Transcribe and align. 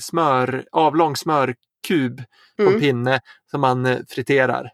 smör, 0.00 0.64
avlång 0.72 1.16
smörkub 1.16 2.16
på 2.56 2.62
en 2.62 2.68
Mm. 2.68 2.80
pinne 2.80 3.20
som 3.50 3.60
man 3.60 3.86
eh, 3.86 3.98
friterar. 4.08 4.70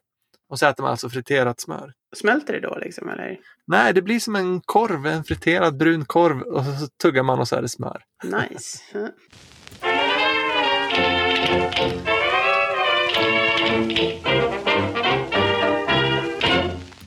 Och 0.49 0.59
så 0.59 0.67
äter 0.67 0.83
man 0.83 0.91
alltså 0.91 1.09
friterat 1.11 1.61
smör. 1.61 1.93
Smälter 2.17 2.53
det 2.53 2.61
då 2.61 2.79
liksom 2.79 3.09
eller? 3.09 3.39
Nej, 3.67 3.93
det 3.95 4.03
blir 4.03 4.21
som 4.21 4.37
en 4.37 4.61
korv, 4.61 5.07
en 5.07 5.25
friterad 5.25 5.77
brun 5.77 6.05
korv 6.05 6.41
och 6.41 6.65
så 6.65 6.87
tuggar 7.03 7.23
man 7.23 7.39
och 7.39 7.49
så 7.49 7.57
är 7.57 7.63
det 7.63 7.69
smör. 7.69 8.03
Nice. 8.25 8.79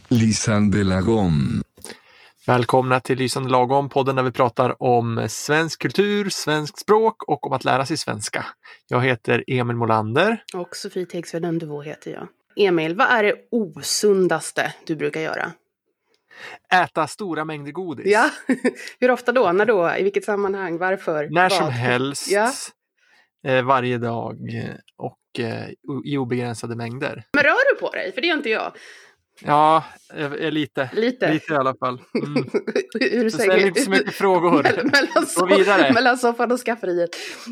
Lysande 0.10 0.84
lagom. 0.84 1.62
Välkomna 2.48 3.00
till 3.00 3.18
Lysande 3.18 3.50
lagom, 3.50 3.90
podden 3.90 4.16
där 4.16 4.24
vi 4.24 4.32
pratar 4.32 4.84
om 4.84 5.26
svensk 5.30 5.82
kultur, 5.82 6.30
svenskt 6.30 6.80
språk 6.80 7.24
och 7.24 7.48
om 7.48 7.54
att 7.54 7.64
lära 7.66 7.86
sig 7.86 7.98
svenska. 7.98 8.46
Jag 8.88 9.02
heter 9.02 9.44
Emil 9.48 9.76
Molander. 9.76 10.44
Och 10.54 10.76
Sofie 10.76 11.06
Tegsved 11.06 11.46
Undervå 11.46 11.82
heter 11.82 12.12
jag. 12.12 12.28
Emil, 12.68 12.96
vad 12.96 13.08
är 13.08 13.24
det 13.24 13.36
osundaste 13.52 14.74
du 14.86 14.96
brukar 14.96 15.22
göra? 15.22 15.52
Äta 16.74 17.08
stora 17.08 17.46
mängder 17.46 17.72
godis. 17.72 18.06
Ja, 18.08 18.30
hur 19.00 19.12
ofta 19.12 19.32
då? 19.32 19.52
När 19.52 19.66
då? 19.66 19.96
I 20.00 20.04
vilket 20.04 20.24
sammanhang? 20.26 20.78
Varför? 20.78 21.28
När 21.32 21.50
som 21.50 21.64
Vad? 21.66 21.74
helst, 21.74 22.32
Ja. 22.32 22.52
eh, 23.48 23.64
varje 23.66 23.98
dag 23.98 24.38
och 24.98 25.40
eh, 25.40 25.70
i 26.06 26.18
obegränsade 26.18 26.76
mängder. 26.76 27.24
Men 27.34 27.44
rör 27.44 27.74
du 27.76 27.80
på 27.80 27.90
dig? 27.90 28.12
För 28.14 28.22
det 28.22 28.28
gör 28.28 28.38
inte 28.38 28.50
jag. 28.50 28.74
Ja, 29.40 29.84
lite. 30.50 30.90
Lite. 30.94 31.32
Lite 31.34 31.54
i 31.54 31.56
alla 31.56 31.76
fall. 31.76 32.02
Mm. 32.26 32.46
Ur 33.26 33.30
Så 33.30 33.38
ställ 33.38 33.60
inte 33.66 33.82
så 33.82 33.90
mycket 33.90 34.14
frågor. 34.14 34.64
Mell- 34.64 34.84
mellan, 34.92 35.26
Gå 35.36 35.46
vidare. 35.46 35.82
so- 35.90 35.94
mellan 35.94 36.18
soffan 36.18 36.52
och 36.52 36.60
skafferiet. 36.60 37.10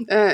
Eh, 0.09 0.31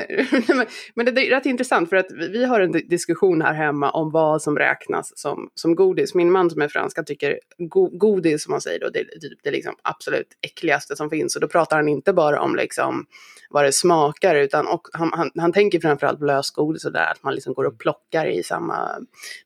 men- 0.94 1.14
det 1.14 1.26
är 1.26 1.30
rätt 1.30 1.46
intressant 1.46 1.88
för 1.88 1.96
att 1.96 2.06
vi- 2.12 2.44
har 2.44 2.60
en 2.60 2.72
di- 2.72 2.86
diskussion 2.88 3.42
här 3.42 3.54
hemma 3.54 3.90
om 3.90 4.10
vad 4.10 4.42
som 4.42 4.56
räknas 4.58 5.12
som, 5.18 5.48
som 5.54 5.74
godis. 5.74 6.14
Min 6.14 6.30
man 6.32 6.50
som 6.50 6.62
är 6.62 6.68
fransk 6.68 6.96
han 6.96 7.04
tycker 7.04 7.38
go, 7.58 7.88
godis 7.92 8.42
som 8.44 8.50
man 8.50 8.60
säger 8.60 8.80
då, 8.80 8.88
det 8.88 8.98
är 9.00 9.04
typ 9.18 9.38
det 9.42 9.50
liksom 9.50 9.74
absolut 9.82 10.28
äckligaste 10.42 10.96
som 10.96 11.10
finns. 11.10 11.34
Och 11.34 11.40
då 11.42 11.48
pratar 11.48 11.76
han 11.76 11.88
inte 11.88 12.12
bara 12.12 12.40
om 12.40 12.56
liksom 12.56 13.06
vad 13.52 13.64
det 13.64 13.72
smakar 13.72 14.34
utan 14.34 14.66
och 14.66 14.88
han, 14.92 15.10
han, 15.12 15.30
han 15.38 15.52
tänker 15.52 15.80
framförallt 15.80 16.18
på 16.18 16.24
lösgodis 16.24 16.84
och 16.84 16.92
där 16.92 17.10
att 17.10 17.22
man 17.22 17.34
liksom 17.34 17.54
går 17.54 17.64
och 17.64 17.78
plockar 17.78 18.26
i 18.26 18.42
samma 18.42 18.88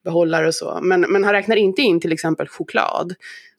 behållare 0.04 0.46
och 0.46 0.54
så. 0.54 0.78
Men, 0.82 1.00
men 1.00 1.24
han 1.24 1.32
räknar 1.32 1.56
inte 1.56 1.82
in 1.82 1.93
till 2.00 2.12
exempel 2.12 2.48
choklad. 2.48 3.14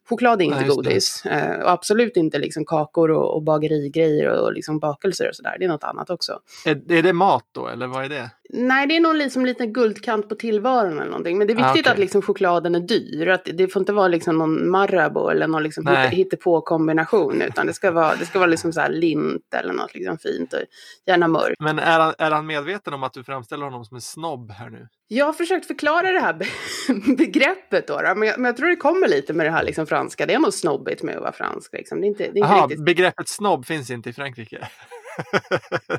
Choklad 0.08 0.40
är 0.40 0.44
inte 0.44 0.60
Nej, 0.60 0.68
godis. 0.68 1.26
Eh, 1.26 1.60
och 1.60 1.70
absolut 1.70 2.16
inte 2.16 2.38
liksom 2.38 2.64
kakor 2.64 3.10
och, 3.10 3.34
och 3.34 3.42
bagerigrejer 3.42 4.28
och, 4.28 4.52
liksom 4.52 4.78
bakelser 4.78 5.28
och 5.28 5.36
sådär. 5.36 5.56
Det 5.58 5.64
är 5.64 5.68
något 5.68 5.84
annat 5.84 6.10
också. 6.10 6.40
Är, 6.64 6.92
är 6.92 7.02
det 7.02 7.12
mat 7.12 7.44
då, 7.52 7.68
eller 7.68 7.86
vad 7.86 8.04
är 8.04 8.08
det? 8.08 8.30
Nej, 8.50 8.86
det 8.86 8.96
är 8.96 9.00
nog 9.00 9.14
liksom 9.14 9.46
lite 9.46 9.66
guldkant 9.66 10.28
på 10.28 10.34
tillvaron 10.34 10.92
eller 10.98 11.10
någonting. 11.10 11.38
Men 11.38 11.46
det 11.46 11.52
är 11.52 11.64
Ah, 11.64 11.72
viktigt 11.72 11.86
okej. 11.86 11.92
att 11.92 11.98
liksom 11.98 12.22
chokladen 12.22 12.74
är 12.74 12.80
dyr. 12.80 13.28
Att 13.28 13.48
det 13.54 13.68
får 13.68 13.80
inte 13.80 13.92
vara 13.92 14.08
liksom 14.08 14.38
någon 14.38 14.70
Marabou 14.70 15.28
eller 15.30 15.46
någon 15.46 15.62
liksom 15.62 15.86
hittepå-kombination. 16.10 17.42
Utan 17.42 17.66
det 17.66 17.74
ska 17.74 17.90
vara, 17.90 18.14
det 18.16 18.26
ska 18.26 18.38
vara 18.38 18.50
liksom 18.50 18.72
så 18.72 18.88
lint 18.88 19.54
eller 19.54 19.72
något 19.72 19.94
liksom 19.94 20.18
fint. 20.18 20.52
Och 20.52 20.60
gärna 21.06 21.28
mörkt. 21.28 21.60
Men 21.60 21.78
är 21.78 22.00
han, 22.00 22.14
är 22.18 22.30
han 22.30 22.46
medveten 22.46 22.94
om 22.94 23.02
att 23.02 23.12
du 23.12 23.24
framställer 23.24 23.64
honom 23.64 23.84
som 23.84 23.94
en 23.94 24.00
snobb 24.00 24.50
här 24.50 24.70
nu? 24.70 24.88
Jag 25.08 25.26
har 25.26 25.32
försökt 25.32 25.66
förklara 25.66 26.12
det 26.12 26.20
här 26.20 26.32
be- 26.34 27.14
begreppet 27.16 27.86
då. 27.86 27.94
då 28.00 28.14
men, 28.16 28.28
jag, 28.28 28.38
men 28.38 28.44
jag 28.44 28.56
tror 28.56 28.68
det 28.68 28.76
kommer 28.76 29.08
lite 29.08 29.32
med 29.32 29.46
det 29.46 29.50
här 29.50 29.64
liksom 29.64 29.86
franska. 29.86 30.26
Det 30.26 30.34
är 30.34 30.38
något 30.38 30.54
snobbigt 30.54 31.02
med 31.02 31.14
att 31.16 31.20
vara 31.22 31.32
fransk. 31.32 31.72
Liksom. 31.72 32.00
Det 32.00 32.06
är 32.06 32.08
inte, 32.08 32.22
det 32.22 32.24
är 32.24 32.28
inte 32.28 32.38
Jaha, 32.40 32.66
riktigt... 32.66 32.84
begreppet 32.84 33.28
snobb 33.28 33.66
finns 33.66 33.90
inte 33.90 34.10
i 34.10 34.12
Frankrike. 34.12 34.68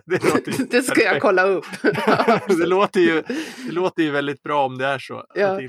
Det, 0.06 0.24
låter 0.24 0.68
Det 0.72 0.82
ska 0.84 1.04
jag 1.04 1.22
kolla 1.22 1.44
upp. 1.44 1.66
det, 2.48 2.66
låter 2.66 3.00
ju, 3.00 3.24
det 3.66 3.72
låter 3.72 4.04
ju 4.04 4.12
väldigt 4.12 4.44
bra 4.44 4.66
om 4.66 4.78
det 4.78 4.86
är 4.86 5.00
så. 5.00 5.26
Ja. 5.36 5.60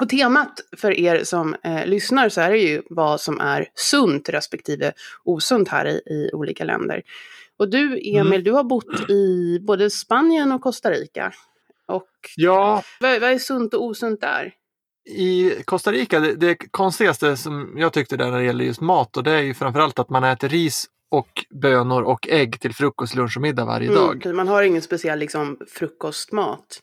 Och 0.00 0.08
temat 0.08 0.60
för 0.76 0.98
er 1.00 1.24
som 1.24 1.56
eh, 1.64 1.86
lyssnar 1.86 2.28
så 2.28 2.40
är 2.40 2.50
det 2.50 2.58
ju 2.58 2.82
vad 2.90 3.20
som 3.20 3.40
är 3.40 3.66
sunt 3.74 4.28
respektive 4.28 4.92
osunt 5.24 5.68
här 5.68 5.86
i, 5.86 5.90
i 5.90 6.30
olika 6.32 6.64
länder. 6.64 7.02
Och 7.58 7.70
du 7.70 7.86
Emil, 7.86 8.20
Mm. 8.20 8.44
du 8.44 8.52
har 8.52 8.64
bott 8.64 9.10
i 9.10 9.58
både 9.60 9.90
Spanien 9.90 10.52
och 10.52 10.60
Costa 10.60 10.90
Rica. 10.90 11.32
Och 11.88 12.08
Ja, 12.36 12.82
vad, 13.00 13.20
vad 13.20 13.30
är 13.30 13.38
sunt 13.38 13.74
och 13.74 13.84
osunt 13.84 14.20
där? 14.20 14.52
i 15.08 15.50
Costa 15.64 15.92
Rica, 15.92 16.20
det, 16.20 16.34
det 16.34 16.54
konstigaste 16.54 17.36
som 17.36 17.74
jag 17.76 17.92
tyckte 17.92 18.16
där 18.16 18.30
när 18.30 18.38
det 18.38 18.44
gäller 18.44 18.64
just 18.64 18.80
mat, 18.80 19.16
och 19.16 19.22
det 19.22 19.30
är 19.32 19.40
ju 19.42 19.54
framförallt 19.54 19.98
att 19.98 20.10
man 20.10 20.24
äter 20.24 20.48
ris 20.48 20.86
och 21.10 21.44
bönor 21.62 22.02
och 22.02 22.28
ägg 22.28 22.60
till 22.60 22.74
frukost, 22.74 23.14
lunch 23.14 23.36
och 23.36 23.42
middag 23.42 23.64
varje 23.64 23.94
dag. 23.94 24.24
Mm, 24.26 24.36
man 24.36 24.48
har 24.48 24.62
ingen 24.62 24.82
speciell 24.82 25.18
liksom, 25.18 25.58
frukostmat. 25.68 26.80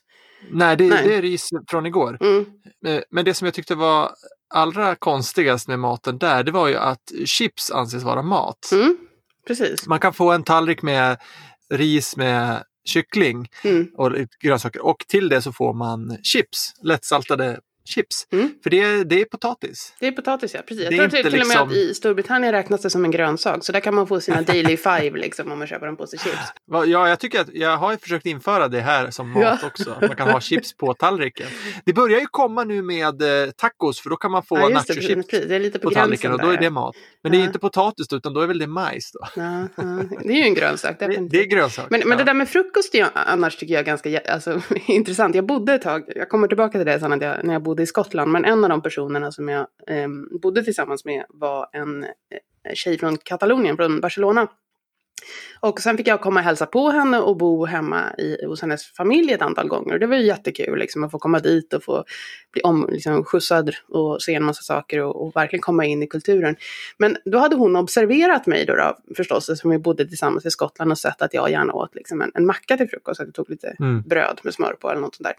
Nej, 0.50 0.76
det, 0.76 0.88
Nej. 0.88 1.08
det 1.08 1.14
är 1.14 1.22
ris 1.22 1.48
från 1.70 1.86
igår. 1.86 2.18
Mm. 2.20 2.46
Eh, 2.86 3.02
Men 3.10 3.24
det 3.24 3.34
som 3.34 3.44
jag 3.44 3.54
tyckte 3.54 3.74
var 3.74 4.10
allra 4.54 4.94
konstigast 4.94 5.68
med 5.68 5.78
maten 5.78 6.18
där, 6.18 6.42
det 6.44 6.52
var 6.52 6.68
ju 6.68 6.76
att 6.76 7.12
chips 7.24 7.70
anses 7.70 8.02
vara 8.02 8.22
mat. 8.22 8.70
Mm. 8.72 8.96
Precis. 9.46 9.86
Man 9.86 10.00
kan 10.00 10.12
få 10.12 10.32
en 10.32 10.42
tallrik 10.44 10.82
med 10.82 11.16
ris 11.74 12.16
med 12.16 12.62
kyckling 12.84 13.48
Mm. 13.64 13.88
och 13.96 14.12
grönsaker 14.40 14.84
och 14.84 15.04
till 15.08 15.28
det 15.28 15.42
så 15.42 15.52
får 15.52 15.74
man 15.74 16.16
chips, 16.22 16.72
lättsaltade 16.82 17.60
chips. 17.88 18.26
Mm. 18.32 18.50
För 18.62 18.70
det, 18.70 19.04
det 19.04 19.20
är 19.20 19.24
potatis. 19.24 19.94
Det 20.00 20.06
är 20.06 20.12
potatis, 20.12 20.54
ja. 20.54 20.60
Precis. 20.68 20.84
Jag 20.84 20.92
Det 20.92 20.96
tror 20.96 21.08
till, 21.08 21.16
till 21.32 21.40
och 21.40 21.46
med 21.48 21.56
liksom- 21.56 21.68
att 21.68 21.74
i 21.74 21.94
Storbritannien 21.94 22.52
räknas 22.52 22.80
det 22.82 22.90
som 22.90 23.04
en 23.04 23.10
grönsak. 23.10 23.64
Så 23.64 23.72
där 23.72 23.80
kan 23.80 23.94
man 23.94 24.06
få 24.06 24.20
sina 24.20 24.42
daily 24.42 24.76
five 24.86 25.10
liksom, 25.10 25.52
om 25.52 25.58
man 25.58 25.66
köper 25.68 25.86
en 25.86 25.96
påse 25.96 26.18
chips. 26.18 26.36
Ja, 26.86 27.08
jag 27.08 27.20
tycker 27.20 27.40
att 27.40 27.48
jag 27.52 27.76
har 27.76 27.92
ju 27.92 27.98
försökt 27.98 28.26
införa 28.26 28.68
det 28.68 28.80
här 28.80 29.10
som 29.10 29.30
mat 29.30 29.42
Ja. 29.42 29.58
också. 29.66 29.90
Att 29.90 30.00
man 30.00 30.16
kan 30.16 30.28
ha 30.30 30.40
chips 30.40 30.76
på 30.76 30.94
tallriken. 30.94 31.46
Det 31.84 31.92
börjar 31.92 32.20
ju 32.20 32.26
komma 32.26 32.64
nu 32.64 32.82
med 32.82 33.22
eh, 33.22 33.50
tacos 33.50 34.00
för 34.00 34.10
då 34.10 34.16
kan 34.16 34.30
man 34.30 34.42
få 34.42 34.58
Ja, 34.58 34.68
det, 34.68 34.74
nachochips. 34.74 35.26
Det 35.30 35.70
på, 35.72 35.78
på 35.78 35.90
tallriken 35.94 36.32
och 36.32 36.38
då 36.38 36.48
är 36.48 36.56
det 36.56 36.64
ja. 36.64 36.70
mat. 36.70 36.96
Men 37.22 37.32
det 37.32 37.38
är 37.38 37.40
Ja. 37.40 37.46
inte 37.46 37.58
potatis 37.58 38.12
utan 38.12 38.34
då 38.34 38.40
är 38.40 38.46
väl 38.46 38.58
det 38.58 38.66
majs 38.66 39.12
då. 39.12 39.20
Ja, 39.42 39.68
ja. 39.76 39.82
Det 40.24 40.32
är 40.32 40.36
ju 40.36 40.42
en 40.42 40.54
grönsak. 40.54 40.98
Det, 40.98 41.06
definitivt. 41.06 41.30
det 41.32 41.40
är 41.40 41.44
grönsak. 41.46 41.86
Men, 41.90 42.00
men 42.00 42.10
ja. 42.10 42.16
det 42.16 42.24
där 42.24 42.34
med 42.34 42.48
frukost 42.48 42.94
är 42.94 43.06
annars 43.14 43.56
tycker 43.56 43.74
jag 43.74 43.84
ganska 43.84 44.18
alltså, 44.18 44.60
intressant. 44.86 45.34
Jag 45.34 45.46
bodde 45.46 45.74
ett 45.74 45.82
tag, 45.82 46.02
jag 46.16 46.28
kommer 46.28 46.48
tillbaka 46.48 46.78
till 46.78 46.86
det 46.86 47.00
sen 47.00 47.12
att 47.12 47.22
jag, 47.22 47.44
när 47.44 47.52
jag 47.52 47.62
bodde 47.62 47.77
i 47.82 47.86
Skottland, 47.86 48.32
men 48.32 48.44
en 48.44 48.64
av 48.64 48.70
de 48.70 48.82
personerna 48.82 49.32
som 49.32 49.48
jag 49.48 49.66
eh, 49.86 50.08
bodde 50.42 50.64
tillsammans 50.64 51.04
med 51.04 51.24
var 51.28 51.68
en 51.72 52.04
eh, 52.04 52.74
tjej 52.74 52.98
från 52.98 53.16
Katalonien, 53.16 53.76
från 53.76 54.00
Barcelona. 54.00 54.48
Och 55.60 55.80
sen 55.80 55.96
fick 55.96 56.06
jag 56.08 56.20
komma 56.20 56.40
och 56.40 56.44
hälsa 56.44 56.66
på 56.66 56.90
henne 56.90 57.18
och 57.18 57.36
bo 57.36 57.64
hemma 57.66 58.14
i, 58.18 58.44
hos 58.46 58.60
hennes 58.60 58.86
familj 58.86 59.32
ett 59.32 59.42
antal 59.42 59.68
gånger. 59.68 59.92
Och 59.94 60.00
det 60.00 60.06
var 60.06 60.16
ju 60.16 60.22
jättekul 60.26 60.78
liksom, 60.78 61.04
att 61.04 61.10
få 61.10 61.18
komma 61.18 61.38
dit 61.38 61.72
och 61.72 61.84
få 61.84 62.04
bli 62.52 62.62
om, 62.62 62.88
liksom, 62.92 63.24
skjutsad 63.24 63.70
och 63.88 64.22
se 64.22 64.34
en 64.34 64.44
massa 64.44 64.62
saker 64.62 65.00
och, 65.00 65.22
och 65.26 65.36
verkligen 65.36 65.62
komma 65.62 65.84
in 65.84 66.02
i 66.02 66.06
kulturen. 66.06 66.56
Men 66.98 67.16
då 67.24 67.38
hade 67.38 67.56
hon 67.56 67.76
observerat 67.76 68.46
mig 68.46 68.66
då, 68.66 68.74
då 68.76 68.96
förstås, 69.16 69.48
eftersom 69.48 69.70
vi 69.70 69.78
bodde 69.78 70.08
tillsammans 70.08 70.46
i 70.46 70.50
Skottland 70.50 70.90
och 70.92 70.98
sett 70.98 71.22
att 71.22 71.34
jag 71.34 71.50
gärna 71.50 71.72
åt 71.72 71.94
liksom, 71.94 72.22
en, 72.22 72.30
en 72.34 72.46
macka 72.46 72.76
till 72.76 72.88
frukost, 72.88 73.20
att 73.20 73.26
jag 73.26 73.34
tog 73.34 73.50
lite 73.50 73.76
Mm. 73.80 74.02
bröd 74.02 74.40
med 74.42 74.54
smör 74.54 74.72
på 74.80 74.90
eller 74.90 75.00
något 75.00 75.14
sånt 75.14 75.24
där. 75.24 75.34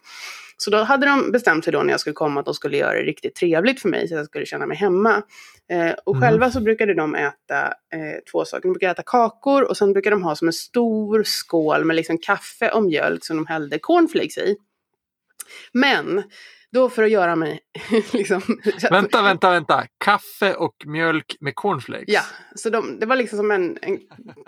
Så 0.57 0.71
då 0.71 0.77
hade 0.77 1.07
de 1.07 1.31
bestämt 1.31 1.63
sig 1.63 1.73
då 1.73 1.81
när 1.83 1.93
jag 1.93 1.99
skulle 1.99 2.13
komma 2.13 2.39
att 2.39 2.45
de 2.45 2.53
skulle 2.53 2.77
göra 2.77 2.93
det 2.93 3.01
riktigt 3.03 3.35
trevligt 3.35 3.81
för 3.81 3.89
mig 3.89 4.07
så 4.07 4.13
att 4.13 4.17
jag 4.17 4.25
skulle 4.25 4.45
känna 4.45 4.65
mig 4.65 4.77
hemma. 4.77 5.23
Eh, 5.69 5.91
och 6.03 6.15
Mm. 6.15 6.29
själva 6.29 6.51
så 6.51 6.61
brukade 6.61 6.93
de 6.93 7.15
äta 7.15 7.61
eh, 7.67 8.19
två 8.31 8.45
saker. 8.45 8.61
De 8.61 8.73
brukade 8.73 8.91
äta 8.91 9.03
kakor 9.05 9.63
och 9.69 9.77
sen 9.77 9.93
brukade 9.93 10.08
de 10.11 10.23
ha 10.23 10.35
som 10.35 10.47
en 10.47 10.53
stor 10.53 11.23
skål 11.23 11.85
med 11.85 11.95
liksom 11.95 12.17
kaffe 12.17 12.69
och 12.69 12.83
mjölk 12.83 13.25
som 13.25 13.37
de 13.37 13.45
hällde 13.47 13.79
cornflakes 13.79 14.37
i. 14.37 14.55
Men 15.73 16.23
då 16.71 16.89
för 16.89 17.03
att 17.03 17.11
göra 17.11 17.35
mig 17.35 17.59
liksom... 18.13 18.41
Vänta, 18.89 19.21
vänta, 19.21 19.51
vänta. 19.51 19.85
Kaffe 19.97 20.53
och 20.53 20.75
mjölk 20.85 21.37
med 21.39 21.55
cornflakes. 21.55 22.05
Ja, 22.07 22.21
så 22.55 22.69
de, 22.69 22.99
det 22.99 23.05
var 23.05 23.15
liksom 23.15 23.37
som 23.37 23.51
en, 23.51 23.77
en 23.81 23.99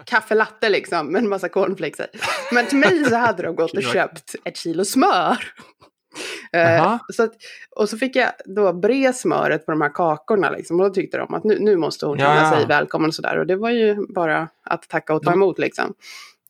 kaffelatte 0.06 0.70
liksom 0.70 1.08
med 1.08 1.22
en 1.22 1.30
massa 1.30 1.50
cornflakes 1.50 2.00
i. 2.00 2.20
Men 2.52 2.66
till 2.66 2.78
mig 2.78 3.06
så 3.06 3.16
hade 3.16 3.44
de 3.44 3.56
gått 3.56 3.78
och 3.78 3.84
köpt 3.84 4.36
ett 4.44 4.58
kilo 4.58 4.86
smör. 4.86 5.54
Eh, 6.54 6.98
så 7.14 7.24
att, 7.24 7.32
och 7.76 7.90
så 7.90 7.98
fick 7.98 8.16
jag 8.16 8.32
då 8.46 8.74
bre 8.74 9.14
smöret 9.14 9.66
på 9.66 9.72
de 9.72 9.82
här 9.82 9.90
kakorna 9.90 10.50
liksom, 10.50 10.80
och 10.80 10.88
då 10.88 10.94
tyckte 10.94 11.18
de 11.18 11.34
att 11.34 11.44
nu, 11.44 11.60
nu 11.60 11.76
måste 11.76 12.06
hon 12.06 12.18
känna 12.18 12.36
ja. 12.36 12.52
sig 12.52 12.66
välkommen 12.66 13.08
och 13.08 13.16
sådär. 13.16 13.40
Och 13.40 13.48
det 13.48 13.56
var 13.56 13.70
ju 13.70 14.08
bara 14.14 14.48
att 14.64 14.90
tacka 14.90 15.14
och 15.14 15.24
ta 15.24 15.34
emot 15.34 15.60
liksom. 15.60 15.94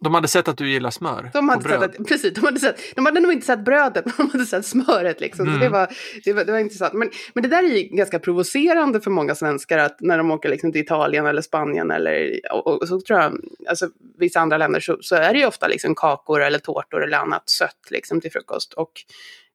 De 0.04 0.14
hade 0.14 0.28
sett 0.28 0.48
att 0.48 0.58
du 0.58 0.70
gillar 0.70 0.90
smör 0.90 1.30
De 1.34 1.50
hade, 1.50 1.64
sett 1.64 1.82
att, 1.82 2.08
precis, 2.08 2.34
de, 2.34 2.46
hade 2.46 2.60
sett, 2.60 2.96
de 2.96 3.06
hade 3.06 3.20
nog 3.20 3.32
inte 3.32 3.46
sett 3.46 3.66
brödet, 3.66 4.06
men 4.06 4.14
de 4.18 4.30
hade 4.32 4.46
sett 4.46 4.66
smöret. 4.66 5.22
Liksom. 5.22 5.46
Så 5.46 5.52
Mm. 5.52 5.60
det, 5.60 5.70
var, 5.70 5.88
det, 6.24 6.34
var, 6.34 6.46
det 6.46 6.52
var 6.52 6.60
intressant. 6.60 6.94
Men, 6.94 7.10
men 7.34 7.44
det 7.44 7.50
där 7.50 7.64
är 7.64 7.96
ganska 7.96 8.20
provocerande 8.20 9.02
för 9.02 9.12
många 9.12 9.36
svenskar 9.36 9.78
att 9.78 9.98
när 10.00 10.18
de 10.18 10.32
åker 10.32 10.50
liksom 10.50 10.72
till 10.72 10.82
Italien 10.82 11.26
eller 11.26 11.42
Spanien 11.42 11.92
eller 11.92 12.40
och, 12.52 12.82
och 12.82 12.88
så 12.88 13.02
tror 13.02 13.20
jag, 13.20 13.38
alltså, 13.70 13.90
vissa 14.20 14.40
andra 14.40 14.58
länder 14.58 14.80
så, 14.80 14.98
så 15.02 15.16
är 15.16 15.34
det 15.34 15.40
ju 15.40 15.46
ofta 15.46 15.68
liksom 15.68 15.96
kakor 15.96 16.42
eller 16.42 16.60
tårtor 16.60 17.04
eller 17.04 17.18
annat 17.18 17.50
sött 17.50 17.88
liksom, 17.92 18.22
till 18.22 18.32
frukost. 18.32 18.74
Och 18.74 18.92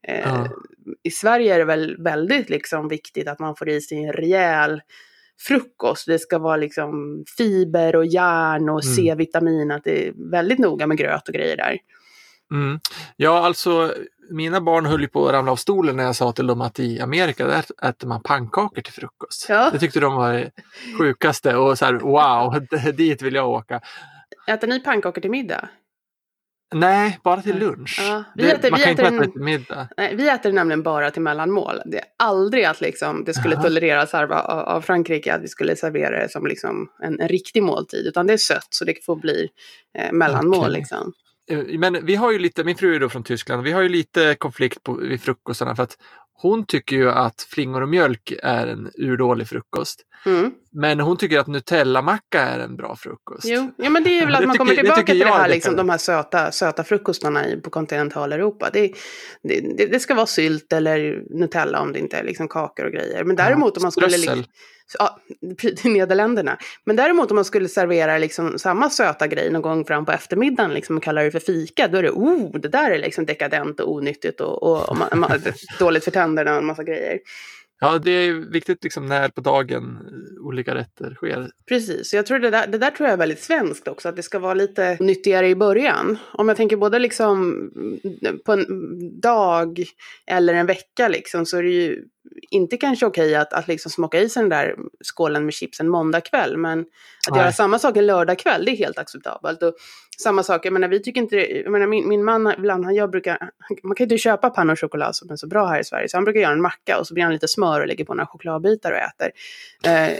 eh, 0.09 0.47
i 1.03 1.11
Sverige 1.11 1.55
är 1.55 1.59
det 1.59 1.65
väl 1.65 2.03
väldigt 2.03 2.51
liksom, 2.51 2.89
viktigt 2.89 3.29
att 3.29 3.39
man 3.39 3.57
får 3.57 3.69
i 3.69 3.81
sig 3.81 4.05
en 4.05 4.13
rejäl 4.13 4.83
frukost. 5.39 6.07
Det 6.07 6.19
ska 6.19 6.39
vara 6.39 6.57
liksom 6.57 7.25
fiber 7.39 7.97
och 7.97 8.07
järn 8.07 8.69
och 8.69 8.85
Mm. 8.85 8.95
C-vitamin. 8.95 9.71
Att 9.71 9.85
det 9.85 10.09
är 10.09 10.31
väldigt 10.31 10.59
noga 10.59 10.87
med 10.87 10.97
gröt 10.97 11.29
och 11.29 11.35
grejer 11.35 11.57
där. 11.57 11.79
Mm. 12.53 12.81
Ja, 13.17 13.47
alltså 13.47 13.95
mina 14.31 14.61
barn 14.61 14.87
höll 14.87 15.01
ju 15.01 15.09
på 15.09 15.27
att 15.27 15.33
ramla 15.33 15.53
av 15.53 15.57
stolen 15.57 15.97
när 15.97 16.05
jag 16.05 16.17
sa 16.17 16.33
till 16.33 16.47
dem 16.47 16.61
att 16.61 16.79
i 16.79 17.01
Amerika 17.01 17.47
där 17.47 17.65
äter 17.89 18.09
man 18.09 18.23
pannkakor 18.23 18.83
till 18.83 18.93
frukost. 18.93 19.47
Ja. 19.49 19.71
Det 19.73 19.79
tyckte 19.79 20.01
de 20.01 20.15
var 20.15 20.33
det 20.33 20.51
sjukaste 20.99 21.57
och 21.57 21.79
så 21.79 21.85
här, 21.85 21.93
wow, 21.95 22.67
dit 22.97 23.23
vill 23.23 23.35
jag 23.35 23.49
åka. 23.49 23.81
Äter 24.47 24.69
ni 24.69 24.81
pannkakor 24.81 25.21
till 25.21 25.31
middag? 25.31 25.69
Nej, 26.75 27.19
bara 27.25 27.43
till 27.43 27.59
lunch. 27.59 27.99
Ja, 28.03 28.25
vi 28.35 28.43
det, 28.43 28.49
äter- 28.53 28.71
man 28.71 28.79
vi 28.79 28.83
kan 28.85 28.91
inte 28.91 29.03
äta 29.03 29.33
till 29.33 29.41
middag. 29.43 29.89
Nej, 29.97 30.17
vi 30.17 30.29
äter 30.29 30.53
nämligen 30.53 30.83
bara 30.83 31.11
till 31.11 31.23
mellanmål. 31.23 31.81
Det 31.87 31.99
är 31.99 32.05
aldrig 32.19 32.65
att 32.65 32.81
liksom, 32.81 33.25
det 33.25 33.35
skulle 33.35 33.55
Jaha. 33.55 33.63
tolereras 33.63 34.15
av, 34.15 34.33
av 34.33 34.81
Frankrike 34.81 35.35
att 35.35 35.43
vi 35.43 35.49
skulle 35.49 35.77
servera 35.77 36.23
det 36.23 36.29
som 36.33 36.47
liksom 36.47 36.91
en, 37.03 37.21
en 37.21 37.29
riktig 37.29 37.63
måltid. 37.63 38.07
Utan 38.07 38.27
det 38.27 38.33
är 38.33 38.37
sött 38.37 38.67
så 38.71 38.85
det 38.85 39.05
får 39.05 39.17
bli 39.17 39.49
eh, 39.99 40.13
mellanmål. 40.13 40.59
Okej. 40.59 40.73
Liksom. 40.73 41.13
Eh, 41.51 41.79
Men 41.79 42.07
vi 42.07 42.15
har 42.15 42.33
ju 42.33 42.39
lite, 42.39 42.65
min 42.65 42.77
fru 42.77 42.95
är 42.95 43.01
då 43.01 43.09
från 43.09 43.23
Tyskland, 43.23 43.63
vi 43.63 43.73
har 43.73 43.83
ju 43.83 43.89
lite 43.89 44.35
konflikt 44.35 44.83
på, 44.83 44.93
vid 44.93 45.21
frukostarna 45.23 45.77
för 45.77 45.83
att 45.83 45.97
hon 46.39 46.67
tycker 46.67 46.97
ju 46.97 47.11
att 47.11 47.47
flingor 47.51 47.83
och 47.83 47.89
mjölk 47.89 48.33
är 48.43 48.67
en 48.67 48.91
urdålig 48.95 49.49
frukost. 49.49 50.03
Mm. 50.27 50.53
Men 50.79 51.01
hon 51.01 51.17
tycker 51.17 51.39
att 51.39 51.47
Nutella-macka 51.47 52.41
är 52.41 52.59
en 52.59 52.77
bra 52.77 52.97
frukost. 52.97 53.45
Jo, 53.45 53.71
ja, 53.77 53.91
men 53.91 54.05
det 54.05 54.19
är 54.19 54.27
väl 54.27 54.35
att 54.35 54.41
man 54.41 54.51
tycker- 54.51 54.59
kommer 54.59 54.75
tillbaka 54.75 55.03
till 55.03 55.19
det 55.19 55.27
här, 55.27 55.45
är 55.45 55.49
liksom, 55.49 55.77
de 55.77 55.89
här 55.89 55.99
söta, 55.99 56.53
söta 56.53 56.85
frukostarna 56.85 57.49
i, 57.49 57.61
på 57.61 57.71
kontinentaleuropa. 57.71 58.71
Det, 58.73 58.93
det, 59.43 59.87
det, 59.87 60.01
ska 60.01 60.15
vara 60.15 60.27
sylt 60.27 60.73
eller 60.73 61.23
Nutella 61.31 61.81
om 61.81 61.93
det 61.93 61.99
inte 61.99 62.17
är 62.17 62.25
liksom 62.25 62.49
kakor 62.49 62.87
och 62.87 62.93
grejer. 62.93 63.25
Men 63.25 63.37
däremot 63.37 63.77
om 63.77 63.83
man 63.83 63.93
skulle... 63.93 64.17
Liksom, 64.17 64.45
ja, 64.99 65.19
i 65.85 65.89
Nederländerna. 65.89 66.59
Men 66.85 66.97
däremot 66.97 67.31
om 67.31 67.35
man 67.35 67.45
skulle 67.45 67.69
servera 67.69 68.19
liksom 68.19 68.59
samma 68.59 68.91
söta 68.91 69.27
grej 69.27 69.51
någon 69.51 69.63
gång 69.63 69.85
fram 69.85 70.05
på 70.05 70.13
eftermiddagen 70.13 70.75
liksom, 70.75 70.97
och 70.97 71.03
kalla 71.03 71.23
det 71.23 71.31
för 71.31 71.41
fika, 71.41 71.89
då 71.89 71.99
är 71.99 72.03
det 72.03 72.11
oh, 72.11 72.61
det 72.61 72.69
där 72.69 72.91
är 72.91 72.99
liksom 72.99 73.27
dekadent 73.27 73.81
och 73.81 73.93
onyttigt 73.93 74.41
och, 74.41 74.63
och, 74.63 74.89
och 74.89 74.97
ma- 74.97 75.11
ma- 75.11 75.53
dåligt 75.79 76.05
för 76.05 76.11
tänderna 76.11 76.53
och 76.53 76.59
en 76.59 76.67
massa 76.67 76.85
grejer. 76.85 77.19
Ja, 77.81 77.99
det 77.99 78.11
är 78.11 78.33
viktigt 78.33 78.85
liksom 78.85 79.07
när 79.07 79.29
på 79.29 79.41
dagen 79.41 79.99
eh, 80.07 80.47
olika 80.47 80.75
rätter 80.75 81.15
sker. 81.15 81.51
Precis, 81.69 82.15
jag 82.15 82.27
tror 82.27 82.39
det 82.39 82.51
där, 82.51 82.67
det 82.67 82.79
där 82.79 82.91
tror 82.91 83.07
jag 83.07 83.13
är 83.13 83.19
väldigt 83.19 83.43
svenskt 83.43 83.89
också, 83.89 84.09
att 84.09 84.17
det 84.17 84.23
ska 84.23 84.39
vara 84.39 84.55
lite 84.55 84.97
nyttigare 85.01 85.49
i 85.49 85.55
början. 85.55 86.19
Om 86.33 86.49
jag 86.49 86.57
tänker 86.57 86.77
både 86.77 86.99
liksom 86.99 87.53
mm, 87.77 88.39
på 88.45 88.53
en 88.53 88.67
dag 89.21 89.85
eller 90.27 90.55
en 90.55 90.67
vecka 90.67 91.09
liksom, 91.09 91.47
så 91.47 91.57
är 91.57 91.63
det 91.63 91.71
ju 91.71 92.05
inte 92.51 92.77
kanske 92.77 93.07
okej 93.07 93.35
att, 93.35 93.53
att 93.53 93.69
liksom 93.69 93.91
smaka 93.91 94.21
i 94.21 94.29
sig 94.29 94.43
den 94.43 94.51
där 94.51 94.77
skålen 95.05 95.45
med 95.45 95.55
chips 95.55 95.81
en 95.81 95.89
måndagkväll, 95.89 96.57
men 96.57 96.81
att 96.81 96.87
Nej. 97.31 97.41
göra 97.41 97.53
samma 97.53 97.79
sak 97.79 97.97
en 97.97 98.07
lördagkväll, 98.07 98.65
det 98.65 98.71
är 98.71 98.77
helt 98.77 98.99
acceptabelt. 98.99 99.63
Och 99.63 99.75
samma 100.23 100.43
sak, 100.43 100.67
jag 100.67 100.73
menar, 100.73 100.89
vi 100.89 101.03
tycker 101.03 101.21
inte, 101.21 101.37
jag 101.37 101.73
menar, 101.73 101.87
min, 101.87 102.09
min 102.09 102.25
man, 102.25 102.55
ibland, 102.59 102.85
han, 102.85 102.95
jag 102.95 103.11
brukar, 103.11 103.51
man 103.83 103.97
kan 103.97 104.05
ju 104.05 104.15
inte 104.15 104.19
köpa 104.19 104.51
panna 104.51 104.73
och 104.73 104.81
choklad 104.81 105.17
som 105.17 105.31
är 105.31 105.37
så 105.37 105.47
bra 105.47 105.67
här 105.67 105.81
i 105.81 105.85
Sverige, 105.85 106.09
så 106.09 106.17
han 106.17 106.25
brukar 106.25 106.41
göra 106.41 106.53
en 106.53 106.63
macka 106.63 106.99
och 106.99 107.07
så 107.07 107.15
blir 107.15 107.25
han 107.25 107.33
lite 107.33 107.49
smör 107.49 107.81
och 107.81 107.87
lägger 107.87 108.05
på 108.05 108.15
några 108.15 108.27
chokladbitar 108.27 108.93
och 108.93 108.99
äter. 108.99 109.31
Eh, 109.85 110.19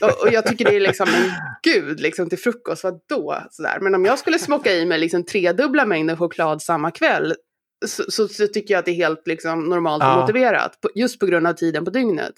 och, 0.00 0.22
och 0.22 0.32
jag 0.32 0.46
tycker 0.46 0.64
det 0.64 0.76
är 0.76 0.80
liksom 0.80 1.08
en 1.08 1.32
gud 1.62 2.00
liksom 2.00 2.28
till 2.28 2.38
frukost, 2.38 2.84
vad 2.84 3.00
då? 3.08 3.38
Sådär. 3.50 3.78
Men 3.80 3.94
om 3.94 4.04
jag 4.04 4.18
skulle 4.18 4.38
smocka 4.38 4.72
i 4.72 4.86
mig 4.86 4.98
liksom 4.98 5.24
tredubbla 5.24 5.86
mängden 5.86 6.16
choklad 6.16 6.62
samma 6.62 6.90
kväll 6.90 7.34
så, 7.86 8.04
så, 8.08 8.28
så 8.28 8.46
tycker 8.46 8.74
jag 8.74 8.78
att 8.78 8.84
det 8.84 8.90
är 8.90 8.94
helt 8.94 9.26
liksom 9.26 9.64
normalt 9.64 10.02
och 10.02 10.08
Ja. 10.08 10.20
motiverat. 10.20 10.80
På, 10.80 10.88
just 10.94 11.20
på 11.20 11.26
grund 11.26 11.46
av 11.46 11.52
tiden 11.52 11.84
på 11.84 11.90
dygnet. 11.90 12.34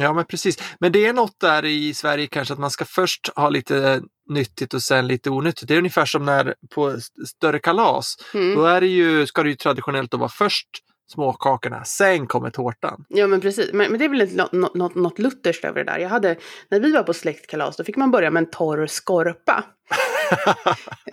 Ja, 0.00 0.12
men 0.12 0.24
precis. 0.24 0.58
Men 0.80 0.92
det 0.92 1.06
är 1.06 1.12
något 1.12 1.40
där 1.40 1.64
i 1.64 1.94
Sverige 1.94 2.26
kanske 2.26 2.54
att 2.54 2.60
man 2.60 2.70
ska 2.70 2.84
först 2.84 3.30
ha 3.36 3.48
lite 3.48 4.02
nyttigt 4.28 4.74
och 4.74 4.82
sen 4.82 5.06
lite 5.06 5.30
onyttigt. 5.30 5.68
Det 5.68 5.74
är 5.74 5.78
ungefär 5.78 6.04
som 6.04 6.24
när 6.24 6.54
på 6.74 6.90
st- 6.90 7.26
större 7.26 7.58
kalas. 7.58 8.16
Mm. 8.34 8.54
Då 8.54 8.64
är 8.64 8.80
det 8.80 8.86
ju, 8.86 9.26
ska 9.26 9.42
det 9.42 9.48
ju 9.48 9.54
traditionellt 9.54 10.10
då 10.10 10.16
vara 10.16 10.28
först 10.28 10.68
småkakorna, 11.06 11.84
sen 11.84 12.26
kommer 12.26 12.50
tårtan. 12.50 13.04
Ja 13.08 13.26
men 13.26 13.40
precis, 13.40 13.72
men, 13.72 13.90
men 13.90 13.98
det 13.98 14.04
är 14.04 14.08
väl 14.08 14.36
något, 14.36 14.74
något, 14.74 14.94
något 14.94 15.18
lutherskt 15.18 15.64
över 15.64 15.84
det 15.84 15.92
där. 15.92 15.98
Jag 15.98 16.08
hade, 16.08 16.36
när 16.68 16.80
vi 16.80 16.92
var 16.92 17.02
på 17.02 17.14
släktkalas 17.14 17.76
då 17.76 17.84
fick 17.84 17.96
man 17.96 18.10
börja 18.10 18.30
med 18.30 18.40
en 18.40 18.50
torr 18.50 18.86
skorpa. 18.86 19.64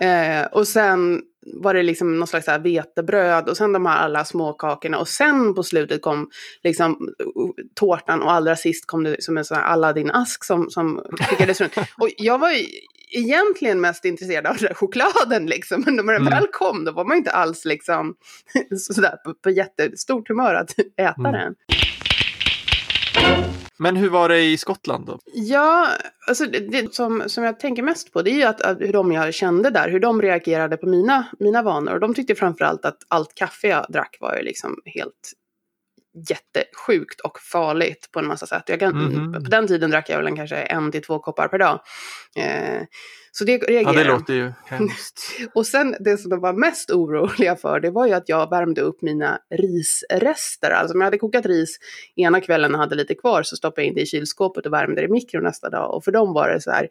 eh, 0.00 0.46
och 0.52 0.68
sen 0.68 1.22
var 1.46 1.74
det 1.74 1.82
liksom 1.82 2.18
någon 2.18 2.28
slags 2.28 2.48
vetebröd 2.48 3.48
och 3.48 3.56
sen 3.56 3.72
de 3.72 3.86
här 3.86 3.96
alla 3.96 4.24
småkakorna 4.24 4.98
och 4.98 5.08
sen 5.08 5.54
på 5.54 5.62
slutet 5.62 6.02
kom 6.02 6.30
liksom 6.62 6.92
uh, 6.92 7.64
tårtan 7.74 8.22
och 8.22 8.32
allra 8.32 8.56
sist 8.56 8.86
kom 8.86 9.04
det 9.04 9.22
som 9.22 9.38
en 9.38 9.44
sån 9.44 9.56
här 9.56 9.64
Aladdin-ask 9.64 10.44
som, 10.44 10.70
som 10.70 11.02
skickades 11.20 11.60
runt. 11.60 11.76
Och 11.98 12.08
jag 12.16 12.38
var 12.38 12.50
egentligen 13.12 13.80
mest 13.80 14.04
intresserad 14.04 14.46
av 14.46 14.56
den 14.56 14.66
där 14.66 14.74
chokladen 14.74 15.46
liksom, 15.46 15.82
men 15.86 15.96
när 15.96 16.02
den 16.12 16.22
Mm. 16.22 16.32
väl 16.34 16.46
kom 16.52 16.84
då 16.84 16.92
var 16.92 17.04
man 17.04 17.16
inte 17.16 17.30
alls 17.30 17.64
liksom 17.64 18.14
sådär 18.78 19.16
på, 19.24 19.34
på 19.34 19.50
jättestort 19.50 20.28
humör 20.28 20.54
att 20.54 20.78
äta 20.78 21.14
Mm. 21.28 21.32
den. 21.32 21.54
Men 23.78 23.96
hur 23.96 24.08
var 24.10 24.28
det 24.28 24.40
i 24.40 24.56
Skottland 24.58 25.06
då? 25.06 25.18
Ja, 25.34 25.88
alltså 26.28 26.44
det, 26.46 26.58
det 26.58 26.94
som, 26.94 27.22
som 27.26 27.44
jag 27.44 27.60
tänker 27.60 27.82
mest 27.82 28.12
på 28.12 28.22
det 28.22 28.30
är 28.30 28.34
ju 28.34 28.42
att, 28.42 28.60
att 28.60 28.80
hur 28.80 28.92
de 28.92 29.12
jag 29.12 29.34
kände 29.34 29.70
där, 29.70 29.88
hur 29.88 30.00
de 30.00 30.22
reagerade 30.22 30.76
på 30.76 30.86
mina, 30.86 31.26
mina 31.38 31.62
vanor. 31.62 31.92
Och 31.94 32.00
de 32.00 32.14
tyckte 32.14 32.34
framförallt 32.34 32.84
att 32.84 32.98
allt 33.08 33.34
kaffe 33.34 33.68
jag 33.68 33.86
drack 33.88 34.16
var 34.20 34.36
ju 34.36 34.42
liksom 34.42 34.76
helt 34.84 35.32
jättesjukt 36.28 37.20
och 37.20 37.38
farligt 37.40 38.08
på 38.12 38.18
en 38.18 38.26
massa 38.26 38.46
sätt. 38.46 38.62
Jag 38.66 38.80
kan, 38.80 38.92
Mhm. 39.04 39.32
På 39.32 39.50
den 39.50 39.66
tiden 39.66 39.90
drack 39.90 40.08
jag 40.10 40.16
väl 40.16 40.26
en, 40.26 40.36
kanske 40.36 40.56
en 40.56 40.92
till 40.92 41.02
två 41.02 41.18
koppar 41.18 41.48
per 41.48 41.58
dag. 41.58 41.80
Eh, 42.36 42.82
så 43.34 43.44
det 43.44 43.52
Ja, 43.52 43.58
reagerade 43.68 43.98
det 43.98 44.04
de. 44.04 44.12
låter 44.12 44.34
ju 44.34 44.52
hemskt. 44.66 45.20
Och 45.54 45.66
sen 45.66 45.96
det 46.00 46.16
som 46.18 46.30
de 46.30 46.40
var 46.40 46.52
mest 46.52 46.90
oroliga 46.90 47.56
för, 47.56 47.80
det 47.80 47.90
var 47.90 48.06
ju 48.06 48.12
att 48.12 48.28
jag 48.28 48.50
värmde 48.50 48.80
upp 48.80 49.02
mina 49.02 49.38
risrester. 49.54 50.70
Alltså 50.70 50.94
om 50.94 51.00
jag 51.00 51.06
hade 51.06 51.18
kokat 51.18 51.46
ris 51.46 51.78
ena 52.16 52.40
kvällen 52.40 52.74
och 52.74 52.80
hade 52.80 52.94
lite 52.94 53.14
kvar 53.14 53.42
så 53.42 53.56
stoppade 53.56 53.82
jag 53.82 53.88
in 53.88 53.94
det 53.94 54.00
i 54.00 54.06
kylskåpet 54.06 54.66
och 54.66 54.72
värmde 54.72 55.00
det 55.00 55.04
i 55.06 55.10
mikron 55.10 55.42
nästa 55.42 55.70
dag. 55.70 55.94
Och 55.94 56.04
för 56.04 56.12
dem 56.12 56.32
var 56.32 56.48
det 56.48 56.60
så 56.60 56.70
här, 56.70 56.88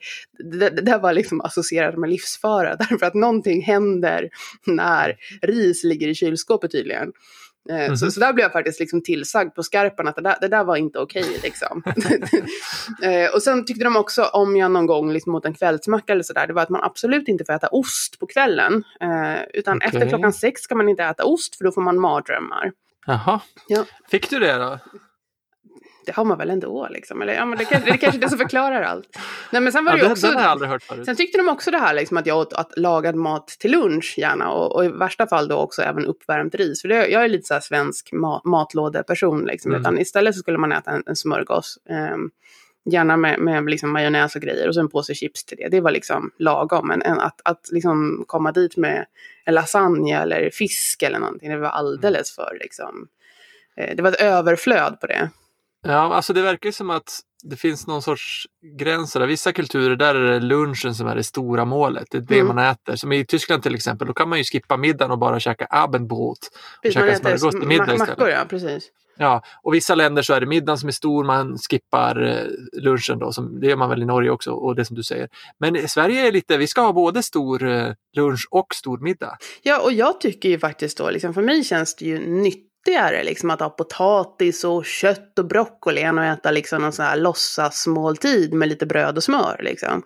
det, 0.51 0.69
det 0.69 0.81
där 0.81 0.99
var 0.99 1.13
liksom 1.13 1.41
associerat 1.41 1.97
med 1.97 2.09
livsfara. 2.09 2.75
Därför 2.89 3.05
att 3.05 3.13
någonting 3.13 3.61
händer 3.61 4.29
när 4.65 5.15
ris 5.41 5.83
ligger 5.83 6.07
i 6.07 6.15
kylskåpet 6.15 6.71
tydligen. 6.71 7.11
Eh, 7.69 7.93
Så, 7.93 8.05
Mhm. 8.05 8.11
så 8.11 8.19
där 8.19 8.33
blev 8.33 8.43
jag 8.43 8.51
faktiskt 8.51 8.79
liksom 8.79 9.03
tillsagd 9.03 9.55
på 9.55 9.63
skarpen 9.63 10.07
att 10.07 10.15
det 10.15 10.21
där, 10.21 10.35
det 10.41 10.47
där 10.47 10.63
var 10.63 10.75
inte 10.75 10.99
okej. 10.99 11.39
liksom. 11.43 11.83
eh, 13.03 13.33
och 13.35 13.43
sen 13.43 13.65
tyckte 13.65 13.83
de 13.83 13.95
också, 13.97 14.23
om 14.23 14.57
jag 14.57 14.71
någon 14.71 14.85
gång 14.85 15.11
liksom 15.13 15.35
åt 15.35 15.45
en 15.45 15.53
kvällsmacka 15.53 16.13
eller 16.13 16.23
sådär, 16.23 16.47
det 16.47 16.53
var 16.53 16.61
att 16.61 16.69
man 16.69 16.83
absolut 16.83 17.27
inte 17.27 17.45
får 17.45 17.53
äta 17.53 17.67
ost 17.67 18.19
på 18.19 18.27
kvällen. 18.27 18.83
Eh, 19.01 19.43
utan 19.53 19.77
Okej. 19.77 19.87
efter 19.93 20.09
klockan 20.09 20.33
sex 20.33 20.61
ska 20.61 20.75
man 20.75 20.89
inte 20.89 21.03
äta 21.03 21.23
ost 21.25 21.55
för 21.57 21.63
då 21.65 21.71
får 21.71 21.81
man 21.81 21.99
mardrömmar. 21.99 22.71
Jaha. 23.05 23.39
Ja. 23.67 23.85
Fick 24.11 24.29
du 24.29 24.39
det 24.39 24.53
då? 24.53 24.79
Det 26.05 26.11
har 26.15 26.25
man 26.25 26.37
väl 26.37 26.49
ändå 26.49 26.87
liksom. 26.91 27.21
Eller, 27.21 27.33
ja, 27.33 27.45
men 27.45 27.57
det, 27.57 27.65
kan, 27.65 27.81
det 27.85 27.89
är 27.91 27.97
kanske 27.97 28.19
det 28.19 28.29
som 28.29 28.37
förklarar 28.37 28.81
allt. 28.81 29.19
Nej, 29.51 29.61
men 29.61 29.71
sen 29.71 29.85
var 29.85 29.97
Ja, 29.97 30.03
det 30.05 30.11
också... 30.11 30.27
har 30.27 30.33
jag 30.33 30.43
aldrig 30.43 30.69
hört 30.69 30.83
förut. 30.83 31.05
Sen 31.05 31.15
tyckte 31.15 31.37
de 31.37 31.49
också 31.49 31.71
det 31.71 31.77
här 31.77 31.93
liksom, 31.93 32.17
att 32.17 32.25
jag 32.25 32.37
åt 32.37 32.53
att 32.53 32.77
lagad 32.77 33.15
mat 33.15 33.47
till 33.47 33.71
lunch 33.71 34.15
gärna 34.17 34.49
och, 34.51 34.75
och 34.75 34.85
i 34.85 34.87
värsta 34.87 35.27
fall 35.27 35.47
då 35.47 35.55
också 35.55 35.81
även 35.81 36.05
uppvärmt 36.05 36.55
ris. 36.55 36.81
För 36.81 36.87
det, 36.89 37.07
jag 37.07 37.23
är 37.23 37.27
lite 37.29 37.47
så 37.47 37.53
här 37.53 37.61
svensk 37.61 38.09
ma 38.11 38.41
matlådeperson 38.45 39.43
liksom. 39.45 39.71
Mm. 39.71 39.81
Utan 39.81 39.99
istället 39.99 40.35
så 40.35 40.39
skulle 40.39 40.57
man 40.57 40.71
äta 40.71 40.91
en, 40.91 41.03
en 41.05 41.15
smörgås. 41.15 41.77
ehm, 41.89 42.29
gärna 42.85 43.17
med, 43.17 43.39
med 43.39 43.65
liksom 43.65 43.91
majonnäs 43.91 44.35
och 44.35 44.41
grejer 44.41 44.67
och 44.67 44.73
så 44.75 44.79
en 44.79 44.89
påse 44.89 45.13
chips 45.15 45.45
till 45.45 45.57
det. 45.57 45.67
Det 45.69 45.81
var 45.81 45.91
liksom 45.91 46.31
lagom. 46.39 46.87
Men 46.87 47.01
en, 47.01 47.19
att, 47.19 47.41
att 47.45 47.69
liksom 47.71 48.23
komma 48.27 48.51
dit 48.51 48.77
med 48.77 49.05
en 49.45 49.53
lasagne 49.53 50.21
eller 50.21 50.49
fisk 50.53 51.03
eller 51.03 51.19
någonting, 51.19 51.49
det 51.49 51.57
var 51.57 51.69
alldeles 51.69 52.35
för 52.35 52.57
liksom. 52.61 53.07
eh, 53.77 53.95
Det 53.95 54.01
var 54.03 54.09
ett 54.09 54.21
överflöd 54.21 54.99
på 55.01 55.07
det. 55.07 55.29
Ja, 55.83 56.13
alltså 56.15 56.33
det 56.33 56.41
verkar 56.41 56.71
som 56.71 56.89
att 56.89 57.19
det 57.43 57.55
finns 57.55 57.87
någon 57.87 58.01
sorts 58.01 58.43
gränser. 58.79 59.19
där. 59.19 59.27
Vissa 59.27 59.51
kulturer, 59.51 59.95
där 59.95 60.15
är 60.15 60.31
det 60.31 60.39
lunchen 60.39 60.95
som 60.95 61.07
är 61.07 61.15
det 61.15 61.23
stora 61.23 61.65
målet. 61.65 62.07
Det 62.11 62.17
är 62.17 62.21
det 62.21 62.39
Mm. 62.39 62.55
man 62.55 62.65
äter. 62.65 62.95
Som 62.95 63.11
i 63.11 63.25
Tyskland 63.25 63.63
till 63.63 63.75
exempel, 63.75 64.07
då 64.07 64.13
kan 64.13 64.29
man 64.29 64.37
ju 64.37 64.43
skippa 64.43 64.77
middagen 64.77 65.11
och 65.11 65.17
bara 65.19 65.39
käka 65.39 65.67
Abendbrot. 65.69 66.37
Precis, 66.81 67.01
käka 67.01 67.15
smörgås 67.15 67.51
till 67.51 67.67
middag 67.67 67.83
istället. 67.93 68.07
mackor, 68.17 68.29
ja, 68.29 68.45
precis. 68.49 68.89
Ja, 69.17 69.43
och 69.63 69.73
vissa 69.73 69.95
länder 69.95 70.21
så 70.21 70.33
är 70.33 70.39
det 70.39 70.45
middagen 70.45 70.77
som 70.77 70.87
är 70.87 70.93
stor, 70.93 71.23
man 71.23 71.57
skippar 71.57 72.21
eh, 72.27 72.81
lunchen 72.81 73.19
då, 73.19 73.31
som, 73.31 73.59
det 73.59 73.67
gör 73.67 73.75
man 73.75 73.89
väl 73.89 74.01
i 74.01 74.05
Norge 74.05 74.29
också, 74.29 74.51
och 74.51 74.75
det 74.75 74.85
som 74.85 74.95
du 74.95 75.03
säger. 75.03 75.29
Men 75.59 75.75
i 75.75 75.87
Sverige 75.87 76.27
är 76.27 76.31
lite, 76.31 76.57
vi 76.57 76.67
ska 76.67 76.81
ha 76.81 76.93
både 76.93 77.23
stor 77.23 77.63
eh, 77.67 77.87
lunch 78.17 78.47
och 78.51 78.67
stor 78.75 78.97
middag. 78.99 79.37
Ja, 79.61 79.81
och 79.81 79.91
jag 79.93 80.21
tycker 80.21 80.49
ju 80.49 80.59
faktiskt 80.59 80.97
då, 80.97 81.09
liksom, 81.09 81.33
för 81.33 81.41
mig 81.41 81.63
känns 81.63 81.95
det 81.95 82.05
ju 82.05 82.19
nyttigare 82.87 83.23
liksom, 83.23 83.49
att 83.49 83.59
ha 83.59 83.69
potatis 83.69 84.63
och 84.63 84.85
kött 84.85 85.39
och 85.39 85.45
broccoli 85.45 86.01
än 86.01 86.19
att 86.19 86.39
äta 86.39 86.51
liksom, 86.51 86.81
någon 86.81 86.91
sån 86.91 87.05
här 87.05 87.17
låtsasmåltid 87.17 88.53
med 88.53 88.69
lite 88.69 88.85
bröd 88.85 89.17
och 89.17 89.23
smör. 89.23 89.61
Liksom. 89.63 90.03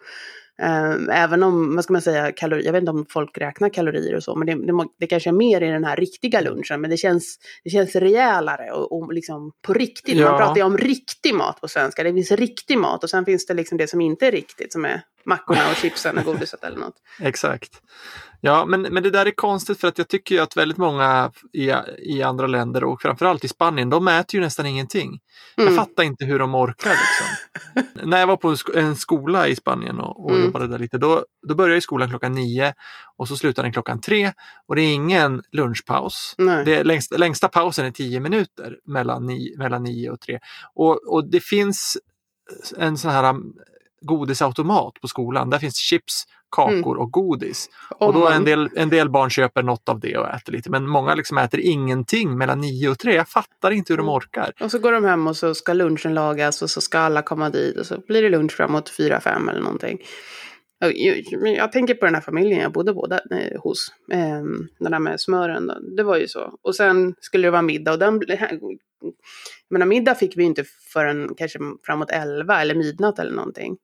Ehm, 0.62 1.10
även 1.10 1.44
om, 1.44 1.76
vad 1.76 1.84
ska 1.84 1.94
man 1.94 2.02
säga, 2.02 2.32
kalorier, 2.32 2.66
jag 2.66 2.74
vet 2.74 2.82
inte 2.82 2.92
om 2.92 3.06
folk 3.10 3.38
räknar 3.38 3.70
kalorier 3.70 4.16
och 4.16 4.24
så, 4.24 4.36
men 4.36 4.48
det, 4.48 4.54
det, 4.54 4.88
det 5.00 5.08
kanske 5.08 5.30
är 5.30 5.34
mer 5.34 5.62
i 5.62 5.68
den 5.68 5.84
här 5.84 5.96
riktiga 5.96 6.42
lunchen, 6.42 6.82
men 6.82 6.90
det 6.90 6.98
känns, 6.98 7.40
det 7.64 7.70
känns 7.70 7.96
rejälare 7.96 8.72
och, 8.72 8.98
och 8.98 9.14
liksom 9.14 9.52
på 9.62 9.74
riktigt. 9.74 10.18
Ja. 10.18 10.30
Man 10.30 10.40
pratar 10.40 10.56
ju 10.56 10.64
om 10.64 10.78
riktig 10.78 11.36
mat 11.36 11.62
på 11.62 11.68
svenska, 11.68 12.04
det 12.04 12.14
finns 12.14 12.32
riktig 12.32 12.78
mat 12.78 13.04
och 13.04 13.10
sen 13.10 13.26
finns 13.26 13.46
det 13.46 13.54
liksom 13.54 13.78
det 13.78 13.88
som 13.88 14.02
inte 14.02 14.28
är 14.28 14.32
riktigt, 14.32 14.74
som 14.74 14.86
är 14.86 15.02
mackorna 15.26 15.70
och 15.72 15.76
chipsen 15.76 16.18
och 16.18 16.24
godiset 16.24 16.64
eller 16.64 16.78
något. 16.78 16.96
Exakt. 17.22 17.72
Ja, 18.46 18.66
men, 18.66 18.82
men 18.82 19.04
det 19.04 19.10
där 19.10 19.26
är 19.26 19.32
konstigt 19.32 19.80
för 19.80 19.88
att 19.88 19.98
jag 19.98 20.08
tycker 20.08 20.36
ju 20.36 20.42
att 20.42 20.58
väldigt 20.58 20.78
många 20.78 21.32
i, 21.54 21.72
i 21.98 22.24
andra 22.24 22.48
länder 22.48 22.84
och 22.84 23.02
framförallt 23.02 23.44
i 23.44 23.48
Spanien, 23.48 23.90
de 23.90 24.08
äter 24.08 24.36
ju 24.38 24.42
nästan 24.44 24.66
ingenting. 24.66 25.20
Mm. 25.58 25.74
Jag 25.74 25.76
fattar 25.86 26.04
inte 26.04 26.26
hur 26.26 26.40
de 26.40 26.56
orkar. 26.56 26.90
Liksom. 26.90 27.86
När 28.10 28.20
jag 28.20 28.28
var 28.28 28.38
på 28.38 28.50
en 28.50 28.56
sk- 28.56 28.78
en 28.78 28.96
skola 28.96 29.48
i 29.48 29.56
Spanien 29.56 30.00
och, 30.00 30.26
och 30.26 30.32
Mm. 30.32 30.46
jobbade 30.46 30.68
där 30.68 30.80
lite, 30.80 30.98
då, 30.98 31.26
då 31.48 31.56
började 31.56 31.82
skolan 31.82 32.10
klockan 32.10 32.32
nio 32.34 32.74
och 33.18 33.28
så 33.28 33.38
slutar 33.38 33.64
den 33.64 33.74
klockan 33.74 34.02
tre 34.02 34.34
och 34.68 34.76
det 34.76 34.82
är 34.82 34.94
ingen 34.94 35.44
lunchpaus. 35.52 36.36
Nej. 36.38 36.66
Det 36.66 36.84
längsta, 36.84 37.18
längsta 37.18 37.48
pausen 37.48 37.86
är 37.86 37.92
tio 37.92 38.20
minuter 38.20 38.78
mellan 38.86 39.26
nio, 39.26 39.58
mellan 39.58 39.84
nio 39.84 40.10
och 40.10 40.20
tre. 40.22 40.40
Och, 40.76 41.14
och 41.14 41.30
det 41.30 41.40
finns 41.44 41.98
en 42.78 42.98
sån 42.98 43.12
här 43.12 43.30
um, 43.30 43.54
godisautomat 44.02 44.94
på 45.02 45.08
skolan. 45.08 45.50
Där 45.50 45.60
finns 45.60 45.76
chips, 45.78 46.24
kakor 46.56 46.98
och 46.98 47.12
godis. 47.12 47.70
Och 48.00 48.14
då 48.14 48.28
en 48.28 48.46
del, 48.46 48.70
en 48.76 48.90
del 48.90 49.10
barn 49.10 49.30
köper 49.30 49.64
något 49.64 49.90
av 49.90 50.00
det 50.00 50.18
och 50.18 50.30
äter 50.30 50.54
lite. 50.54 50.70
Men 50.70 50.88
många 50.88 51.16
liksom 51.16 51.38
äter 51.38 51.60
ingenting 51.60 52.38
mellan 52.38 52.62
nio 52.62 52.90
och 52.90 53.00
tre. 53.00 53.16
Jag 53.16 53.28
fattar 53.30 53.72
inte 53.72 53.94
hur 53.94 53.98
de 53.98 54.06
Mm. 54.06 54.16
orkar. 54.16 54.52
Och 54.60 54.72
så 54.72 54.80
går 54.80 54.92
de 54.92 55.06
hem 55.06 55.28
och 55.28 55.38
så 55.38 55.56
ska 55.56 55.74
lunchen 55.74 56.14
lagas 56.14 56.62
och 56.62 56.70
så 56.70 56.82
ska 56.82 57.00
alla 57.00 57.22
komma 57.22 57.50
dit 57.50 57.78
och 57.78 57.86
så 57.86 57.98
blir 58.08 58.22
det 58.22 58.30
lunch 58.30 58.52
framåt 58.52 58.90
fyra 58.90 59.20
fem 59.20 59.50
eller 59.50 59.62
någonting. 59.62 60.00
Jag, 61.58 61.72
tänker 61.72 61.94
på 61.94 62.06
den 62.06 62.16
här 62.16 62.22
familjen 62.22 62.60
jag 62.60 62.72
bodde 62.72 62.94
båda, 62.94 63.16
eh, 63.32 63.62
hos. 63.62 63.94
Eh, 64.12 64.44
den 64.80 64.92
där 64.92 65.00
med 65.00 65.22
smören, 65.22 65.68
då. 65.68 65.80
det 65.98 66.04
var 66.04 66.18
ju 66.18 66.28
så. 66.28 66.60
Och 66.62 66.76
sen 66.76 67.16
skulle 67.20 67.48
det 67.48 67.52
vara 67.52 67.62
middag 67.62 67.92
och 67.92 68.00
den... 68.00 68.22
Jag 68.30 69.14
menar, 69.70 69.86
middag 69.86 70.16
fick 70.16 70.38
vi 70.38 70.44
inte 70.44 70.64
förrän 70.94 71.36
kanske 71.38 71.60
framåt 71.86 72.12
elva 72.12 72.62
eller 72.62 72.76
midnatt 72.76 73.20
eller 73.20 73.32
någonting. 73.32 73.78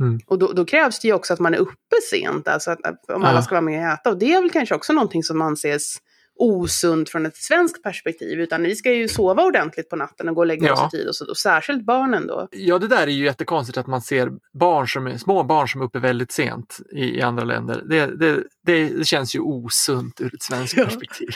Mm. 0.00 0.20
Och 0.26 0.38
då, 0.38 0.52
då 0.52 0.64
krävs 0.64 1.00
det 1.00 1.08
ju 1.08 1.14
också 1.14 1.32
att 1.32 1.40
man 1.40 1.54
är 1.54 1.58
uppe 1.58 1.96
sent, 2.10 2.48
alltså 2.48 2.70
att, 2.70 3.10
om 3.12 3.24
alla 3.24 3.42
ska 3.42 3.54
vara 3.54 3.60
med 3.62 3.86
och 3.86 3.92
äta. 3.92 4.10
Och 4.10 4.18
det 4.18 4.32
är 4.34 4.40
väl 4.40 4.50
kanske 4.50 4.74
också 4.74 4.92
någonting 4.92 5.22
som 5.22 5.42
anses 5.42 5.96
osunt 6.40 7.10
från 7.10 7.26
ett 7.26 7.36
svenskt 7.36 7.82
perspektiv. 7.82 8.40
Utan 8.40 8.62
vi 8.62 8.76
ska 8.76 8.92
ju 8.92 9.08
sova 9.08 9.44
ordentligt 9.44 9.90
på 9.90 9.96
natten 9.96 10.28
och 10.28 10.34
gå 10.34 10.40
och 10.40 10.46
lägga 10.46 10.72
oss 10.72 10.78
Ja. 10.82 10.88
i 10.88 10.90
tid. 10.90 11.08
Och, 11.08 11.16
så, 11.16 11.30
och 11.30 11.36
särskilt 11.36 11.84
barnen 11.86 12.26
då. 12.26 12.48
Ja, 12.50 12.78
det 12.78 12.86
där 12.88 13.02
är 13.02 13.06
ju 13.10 13.24
jättekonstigt 13.24 13.78
att 13.78 13.86
man 13.86 14.00
ser 14.02 14.30
barn 14.58 14.88
som 14.88 15.18
små 15.18 15.42
barn 15.42 15.68
som 15.68 15.80
är 15.80 15.84
uppe 15.84 15.98
väldigt 15.98 16.32
sent 16.32 16.78
i, 16.92 17.04
i 17.18 17.22
andra 17.22 17.44
länder. 17.44 17.82
Det, 17.88 18.06
det, 18.06 18.42
det, 18.66 18.88
det 18.88 19.04
känns 19.04 19.34
ju 19.36 19.40
osunt 19.40 20.20
ur 20.20 20.34
ett 20.34 20.42
svenskt 20.42 20.76
Ja. 20.76 20.84
perspektiv. 20.84 21.28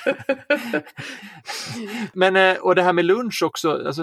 Men, 2.12 2.36
eh, 2.36 2.56
och 2.56 2.74
det 2.74 2.82
här 2.82 2.92
med 2.92 3.04
lunch 3.04 3.42
också, 3.44 3.70
alltså, 3.86 4.02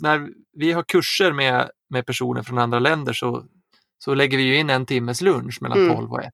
när 0.00 0.28
vi 0.56 0.72
har 0.72 0.82
kurser 0.82 1.32
med, 1.32 1.70
med 1.90 2.06
personer 2.06 2.42
från 2.42 2.58
andra 2.58 2.78
länder 2.78 3.12
så, 3.12 3.44
så 3.98 4.14
lägger 4.14 4.38
vi 4.38 4.42
ju 4.42 4.56
in 4.56 4.70
en 4.70 4.86
timmes 4.86 5.20
lunch 5.20 5.62
mellan 5.62 5.78
Mm. 5.78 5.96
12 5.96 6.12
och 6.12 6.22
1. 6.22 6.32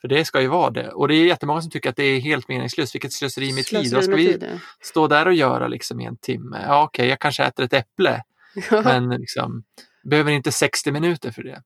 För 0.00 0.08
det 0.08 0.24
ska 0.24 0.40
ju 0.40 0.48
vara 0.48 0.70
det. 0.70 0.88
Och 0.88 1.08
det 1.08 1.14
är 1.14 1.24
jättemånga 1.24 1.62
som 1.62 1.70
tycker 1.70 1.90
att 1.90 1.96
det 1.96 2.04
är 2.04 2.20
helt 2.20 2.48
meningslöst. 2.48 2.94
Vilket 2.94 3.12
slöseri 3.12 3.52
med 3.52 3.64
tid. 3.64 3.88
Slöseri 3.88 3.94
Vad 3.94 4.04
ska 4.04 4.14
vi 4.16 4.26
tid, 4.26 4.60
stå 4.80 5.06
där 5.06 5.26
och 5.26 5.34
göra 5.34 5.68
liksom 5.68 6.00
i 6.00 6.04
en 6.04 6.16
timme? 6.16 6.64
Ja, 6.66 6.84
okej, 6.84 7.08
jag 7.08 7.18
kanske 7.18 7.44
äter 7.44 7.64
ett 7.64 7.72
äpple. 7.72 8.22
Men 8.84 9.08
liksom, 9.08 9.64
behöver 10.10 10.32
inte 10.32 10.52
60 10.52 10.92
minuter 10.92 11.30
för 11.30 11.42
det. 11.42 11.62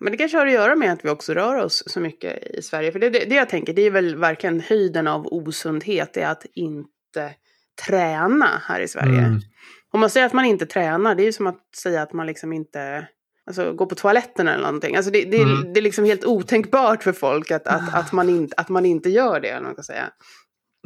Men 0.00 0.12
det 0.12 0.18
kanske 0.18 0.38
har 0.38 0.46
att 0.46 0.52
göra 0.52 0.76
med 0.76 0.92
att 0.92 1.04
vi 1.04 1.08
också 1.08 1.34
rör 1.34 1.64
oss 1.64 1.82
så 1.86 2.00
mycket 2.00 2.46
i 2.58 2.62
Sverige. 2.62 2.92
För 2.92 2.98
det, 2.98 3.10
det, 3.10 3.24
det 3.24 3.34
jag 3.34 3.48
tänker, 3.48 3.72
det 3.72 3.82
är 3.82 3.90
väl 3.90 4.16
verkligen 4.16 4.60
höjden 4.60 5.08
av 5.08 5.26
osundhet, 5.26 6.14
det 6.14 6.22
är 6.22 6.30
att 6.30 6.46
inte 6.54 7.34
träna 7.86 8.62
här 8.62 8.80
i 8.80 8.88
Sverige. 8.88 9.18
Mm. 9.18 9.40
Om 9.90 10.00
man 10.00 10.10
säger 10.10 10.26
att 10.26 10.32
man 10.32 10.44
inte 10.44 10.66
tränar, 10.66 11.14
det 11.14 11.22
är 11.22 11.24
ju 11.24 11.32
som 11.32 11.46
att 11.46 11.76
säga 11.76 12.02
att 12.02 12.12
man 12.12 12.26
liksom 12.26 12.52
inte 12.52 13.08
alltså, 13.46 13.72
går 13.72 13.86
på 13.86 13.94
toaletten 13.94 14.48
eller 14.48 14.62
någonting. 14.62 14.96
Alltså 14.96 15.10
det, 15.10 15.24
det, 15.24 15.42
Mm. 15.42 15.72
det 15.72 15.80
är 15.80 15.82
liksom 15.82 16.04
helt 16.04 16.24
otänkbart 16.24 17.02
för 17.02 17.12
folk 17.12 17.50
att, 17.50 17.66
att, 17.66 17.94
att, 17.94 18.12
man, 18.12 18.28
inte, 18.28 18.54
att 18.56 18.68
man 18.68 18.86
inte 18.86 19.10
gör 19.10 19.40
det. 19.40 19.48
Eller 19.48 19.66
man 19.66 19.74
kan 19.74 19.84
säga. 19.84 20.10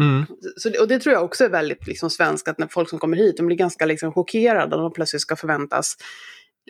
Mm. 0.02 0.26
Så, 0.56 0.80
och 0.80 0.88
det 0.88 0.98
tror 0.98 1.12
jag 1.12 1.24
också 1.24 1.44
är 1.44 1.48
väldigt 1.48 1.86
liksom, 1.86 2.10
svenskt, 2.10 2.48
att 2.48 2.58
när 2.58 2.66
folk 2.66 2.88
som 2.90 2.98
kommer 2.98 3.16
hit, 3.16 3.36
de 3.36 3.46
blir 3.46 3.56
ganska 3.56 3.86
liksom, 3.86 4.12
chockerade 4.12 4.76
om 4.76 4.82
de 4.82 4.92
plötsligt 4.92 5.22
ska 5.22 5.36
förväntas 5.36 5.96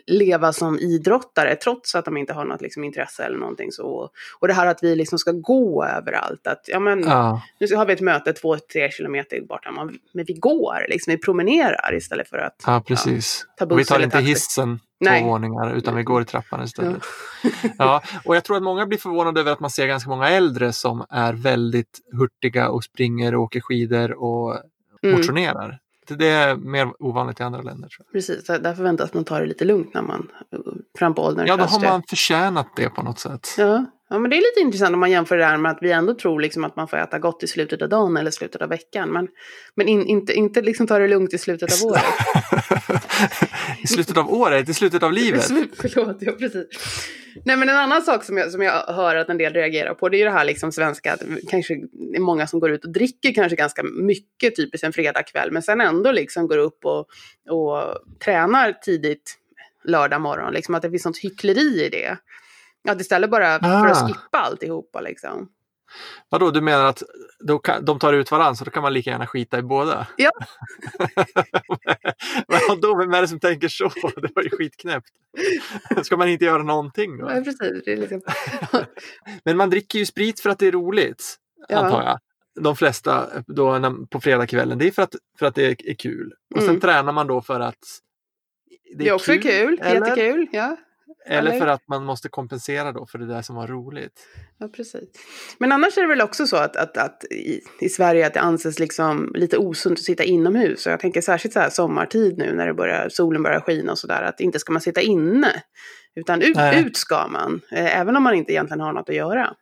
leva 0.05 0.53
som 0.53 0.79
idrottare 0.79 1.55
trots 1.55 1.95
att 1.95 2.05
de 2.05 2.17
inte 2.17 2.33
har 2.33 2.45
något 2.45 2.61
liksom, 2.61 2.83
intresse 2.83 3.23
eller 3.23 3.37
någonting 3.37 3.71
så. 3.71 4.09
Och 4.39 4.47
det 4.47 4.53
här 4.53 4.67
att 4.67 4.83
vi 4.83 4.95
liksom 4.95 5.19
ska 5.19 5.31
gå 5.31 5.85
överallt, 5.85 6.47
att 6.47 6.61
ja 6.67 6.79
men 6.79 6.99
Ja, 7.03 7.41
nu 7.59 7.75
har 7.75 7.85
vi 7.85 7.93
ett 7.93 8.01
möte 8.01 8.33
två, 8.33 8.57
tre 8.57 8.91
kilometer 8.91 9.41
borta, 9.41 9.71
men 9.71 9.99
men 10.13 10.25
vi 10.25 10.33
går, 10.33 10.85
liksom, 10.89 11.11
vi 11.11 11.17
promenerar 11.17 11.95
istället 11.95 12.29
för 12.29 12.37
att 12.37 12.63
ja, 12.65 12.83
precis. 12.87 13.45
ta 13.57 13.65
Och 13.65 13.71
vi 13.71 13.75
buss 13.75 13.87
tar 13.87 13.99
inte 13.99 14.09
taxi. 14.17 14.29
hissen 14.29 14.79
Nej. 14.99 15.21
två 15.21 15.27
våningar 15.29 15.75
utan 15.75 15.95
vi 15.95 16.03
går 16.03 16.21
i 16.21 16.25
trappan 16.25 16.63
istället. 16.63 17.03
Ja, 17.77 18.01
och 18.25 18.35
jag 18.35 18.43
tror 18.43 18.57
att 18.57 18.63
många 18.63 18.85
blir 18.85 18.97
förvånade 18.97 19.39
över 19.39 19.51
att 19.51 19.59
man 19.59 19.69
ser 19.69 19.87
ganska 19.87 20.09
många 20.09 20.29
äldre 20.29 20.73
som 20.73 21.05
är 21.09 21.33
väldigt 21.33 21.99
hurtiga 22.19 22.69
och 22.69 22.83
springer 22.83 23.35
och 23.35 23.41
åker 23.41 23.59
skidor 23.61 24.11
och 24.23 24.57
Mm. 25.03 25.15
Det 26.07 26.27
är 26.27 26.55
mer 26.55 26.93
ovanligt 26.99 27.39
i 27.39 27.43
andra 27.43 27.61
länder. 27.61 27.89
Tror 27.89 28.05
Precis, 28.11 28.47
där 28.47 28.73
förväntas 28.73 29.13
man 29.13 29.23
ta 29.23 29.39
det 29.39 29.45
lite 29.45 29.65
lugnt 29.65 29.93
när 29.93 30.01
man 30.01 30.27
fram 30.99 31.15
på 31.15 31.21
jag. 31.21 31.27
ålderns 31.27 31.49
Ja, 31.49 31.57
då 31.57 31.63
har 31.63 31.79
man 31.79 32.03
förtjänat 32.09 32.67
det 32.75 32.89
på 32.89 33.03
något 33.03 33.19
sätt. 33.19 33.55
Ja. 33.57 33.85
Ja, 34.09 34.19
men 34.19 34.29
det 34.29 34.37
är 34.37 34.41
lite 34.41 34.59
intressant 34.59 34.93
om 34.93 34.99
man 34.99 35.11
jämför 35.11 35.37
det 35.37 35.45
här 35.45 35.57
med 35.57 35.71
att 35.71 35.77
vi 35.81 35.91
ändå 35.91 36.13
tror 36.13 36.41
liksom 36.41 36.63
att 36.63 36.75
man 36.75 36.87
får 36.87 36.97
äta 36.97 37.19
gott 37.19 37.43
i 37.43 37.47
slutet 37.47 37.81
av 37.81 37.89
dagen 37.89 38.17
eller 38.17 38.31
slutet 38.31 38.61
av 38.61 38.69
veckan. 38.69 39.09
Men, 39.09 39.27
men 39.75 39.87
in, 39.87 40.05
inte, 40.05 40.33
inte 40.33 40.61
liksom 40.61 40.87
ta 40.87 40.99
det 40.99 41.07
lugnt 41.07 41.33
i 41.33 41.37
slutet 41.37 41.83
av 41.83 41.89
året. 41.89 42.03
I 43.83 43.87
slutet 43.87 44.17
av 44.17 44.33
året, 44.33 44.69
i 44.69 44.73
slutet 44.73 45.03
av 45.03 45.13
livet. 45.13 45.51
Förlåt, 45.77 46.17
ja 46.19 46.31
precis. 46.31 46.65
Nej 47.45 47.57
men 47.57 47.69
en 47.69 47.77
annan 47.77 48.01
sak 48.01 48.23
som 48.23 48.37
jag, 48.37 48.51
som 48.51 48.61
jag 48.61 48.93
hör 48.93 49.15
att 49.15 49.29
en 49.29 49.37
del 49.37 49.53
reagerar 49.53 49.93
på 49.93 50.09
det 50.09 50.17
är 50.17 50.19
ju 50.19 50.25
det 50.25 50.31
här 50.31 50.45
liksom 50.45 50.71
svenska 50.71 51.13
att 51.13 51.21
kanske 51.49 51.75
det 51.93 52.17
är 52.17 52.19
många 52.19 52.47
som 52.47 52.59
går 52.59 52.71
ut 52.71 52.85
och 52.85 52.91
dricker 52.91 53.33
kanske 53.33 53.55
ganska 53.55 53.83
mycket 53.83 54.55
typiskt 54.55 54.83
en 54.83 54.93
fredagkväll 54.93 55.51
men 55.51 55.61
sen 55.61 55.81
ändå 55.81 56.11
liksom 56.11 56.47
går 56.47 56.57
upp 56.57 56.85
och, 56.85 56.99
och 57.49 57.97
tränar 58.25 58.73
tidigt 58.73 59.37
lördag 59.83 60.21
morgon. 60.21 60.53
Liksom 60.53 60.75
att 60.75 60.81
det 60.81 60.89
finns 60.89 61.03
sånt 61.03 61.17
hyckleri 61.17 61.85
i 61.85 61.89
det. 61.89 62.17
Att 62.87 63.01
istället 63.01 63.29
bara 63.29 63.59
för 63.59 63.87
att 63.87 64.01
Ah. 64.03 64.07
skippa 64.07 64.37
alltihopa 64.37 65.01
liksom. 65.01 65.49
Vadå, 66.29 66.51
du 66.51 66.61
menar 66.61 66.85
att 66.85 67.03
då 67.39 67.59
kan, 67.59 67.85
de 67.85 67.99
tar 67.99 68.13
ut 68.13 68.31
varandra 68.31 68.55
så 68.55 68.65
då 68.65 68.71
kan 68.71 68.83
man 68.83 68.93
lika 68.93 69.09
gärna 69.09 69.27
skita 69.27 69.59
i 69.59 69.61
båda? 69.61 70.07
Ja. 70.17 70.31
Men 72.47 72.59
vadå, 72.69 72.97
vem 72.97 73.13
är 73.13 73.21
det 73.21 73.27
som 73.27 73.39
tänker 73.39 73.67
så? 73.67 73.91
Det 74.21 74.29
var 74.35 74.43
ju 74.43 74.49
skitknäppt. 74.49 75.07
Ska 76.03 76.17
man 76.17 76.29
inte 76.29 76.45
göra 76.45 76.63
någonting 76.63 77.17
då? 77.17 77.31
Ja, 77.31 77.41
precis. 77.41 77.83
Liksom... 77.85 78.21
Men 79.45 79.57
man 79.57 79.69
dricker 79.69 79.99
ju 79.99 80.05
sprit 80.05 80.39
för 80.39 80.49
att 80.49 80.59
det 80.59 80.67
är 80.67 80.71
roligt, 80.71 81.35
Ja. 81.69 81.77
antar 81.77 82.03
jag. 82.03 82.19
De 82.63 82.75
flesta 82.75 83.27
då 83.47 83.79
på 84.11 84.21
fredagskvällen, 84.21 84.77
det 84.77 84.87
är 84.87 84.91
för 84.91 85.01
att, 85.01 85.15
för 85.39 85.45
att 85.45 85.55
det 85.55 85.65
är, 85.89 85.93
kul. 85.95 86.33
Och 86.55 86.61
sen 86.61 86.69
Mm. 86.69 86.81
tränar 86.81 87.11
man 87.13 87.27
då 87.27 87.41
för 87.41 87.59
att 87.59 87.75
det 88.69 88.93
är, 88.93 88.97
Det 88.97 89.09
är 89.09 89.13
också 89.13 89.31
kul, 89.33 89.79
eller, 89.81 90.07
jättekul. 90.07 90.47
Ja. 90.51 90.77
Eller 91.27 91.59
för 91.59 91.67
att 91.67 91.87
man 91.87 92.05
måste 92.05 92.29
kompensera 92.29 92.91
då 92.91 93.05
för 93.05 93.17
det 93.17 93.25
där 93.27 93.41
som 93.41 93.55
var 93.55 93.67
roligt. 93.67 94.27
Ja, 94.57 94.67
precis. 94.67 95.09
Men 95.57 95.71
annars 95.71 95.97
är 95.97 96.01
det 96.01 96.07
väl 96.07 96.21
också 96.21 96.47
så 96.47 96.57
att, 96.57 96.75
att, 96.75 96.97
att 96.97 97.23
i, 97.23 97.61
i 97.79 97.89
Sverige 97.89 98.27
att 98.27 98.33
det 98.33 98.39
anses 98.39 98.79
liksom 98.79 99.31
lite 99.35 99.57
osunt 99.57 99.99
att 99.99 100.05
sitta 100.05 100.23
inomhus. 100.23 100.85
Och 100.85 100.91
jag 100.91 100.99
tänker 100.99 101.21
särskilt 101.21 101.53
så 101.53 101.59
här 101.59 101.69
sommartid 101.69 102.37
nu 102.37 102.53
när 102.55 102.67
det 102.67 102.73
börjar, 102.73 103.09
solen 103.09 103.43
börjar 103.43 103.59
skina 103.59 103.91
och 103.91 103.99
sådär. 103.99 104.21
Att 104.21 104.39
inte 104.39 104.59
ska 104.59 104.73
man 104.73 104.81
sitta 104.81 105.01
inne. 105.01 105.63
Utan 106.15 106.41
ut, 106.41 106.55
Nej. 106.55 106.83
ut 106.83 106.97
ska 106.97 107.27
man. 107.27 107.61
Eh, 107.71 107.99
även 107.99 108.15
om 108.15 108.23
man 108.23 108.33
inte 108.35 108.51
egentligen 108.51 108.81
har 108.81 108.93
något 108.93 109.09
att 109.09 109.15
göra. 109.15 109.53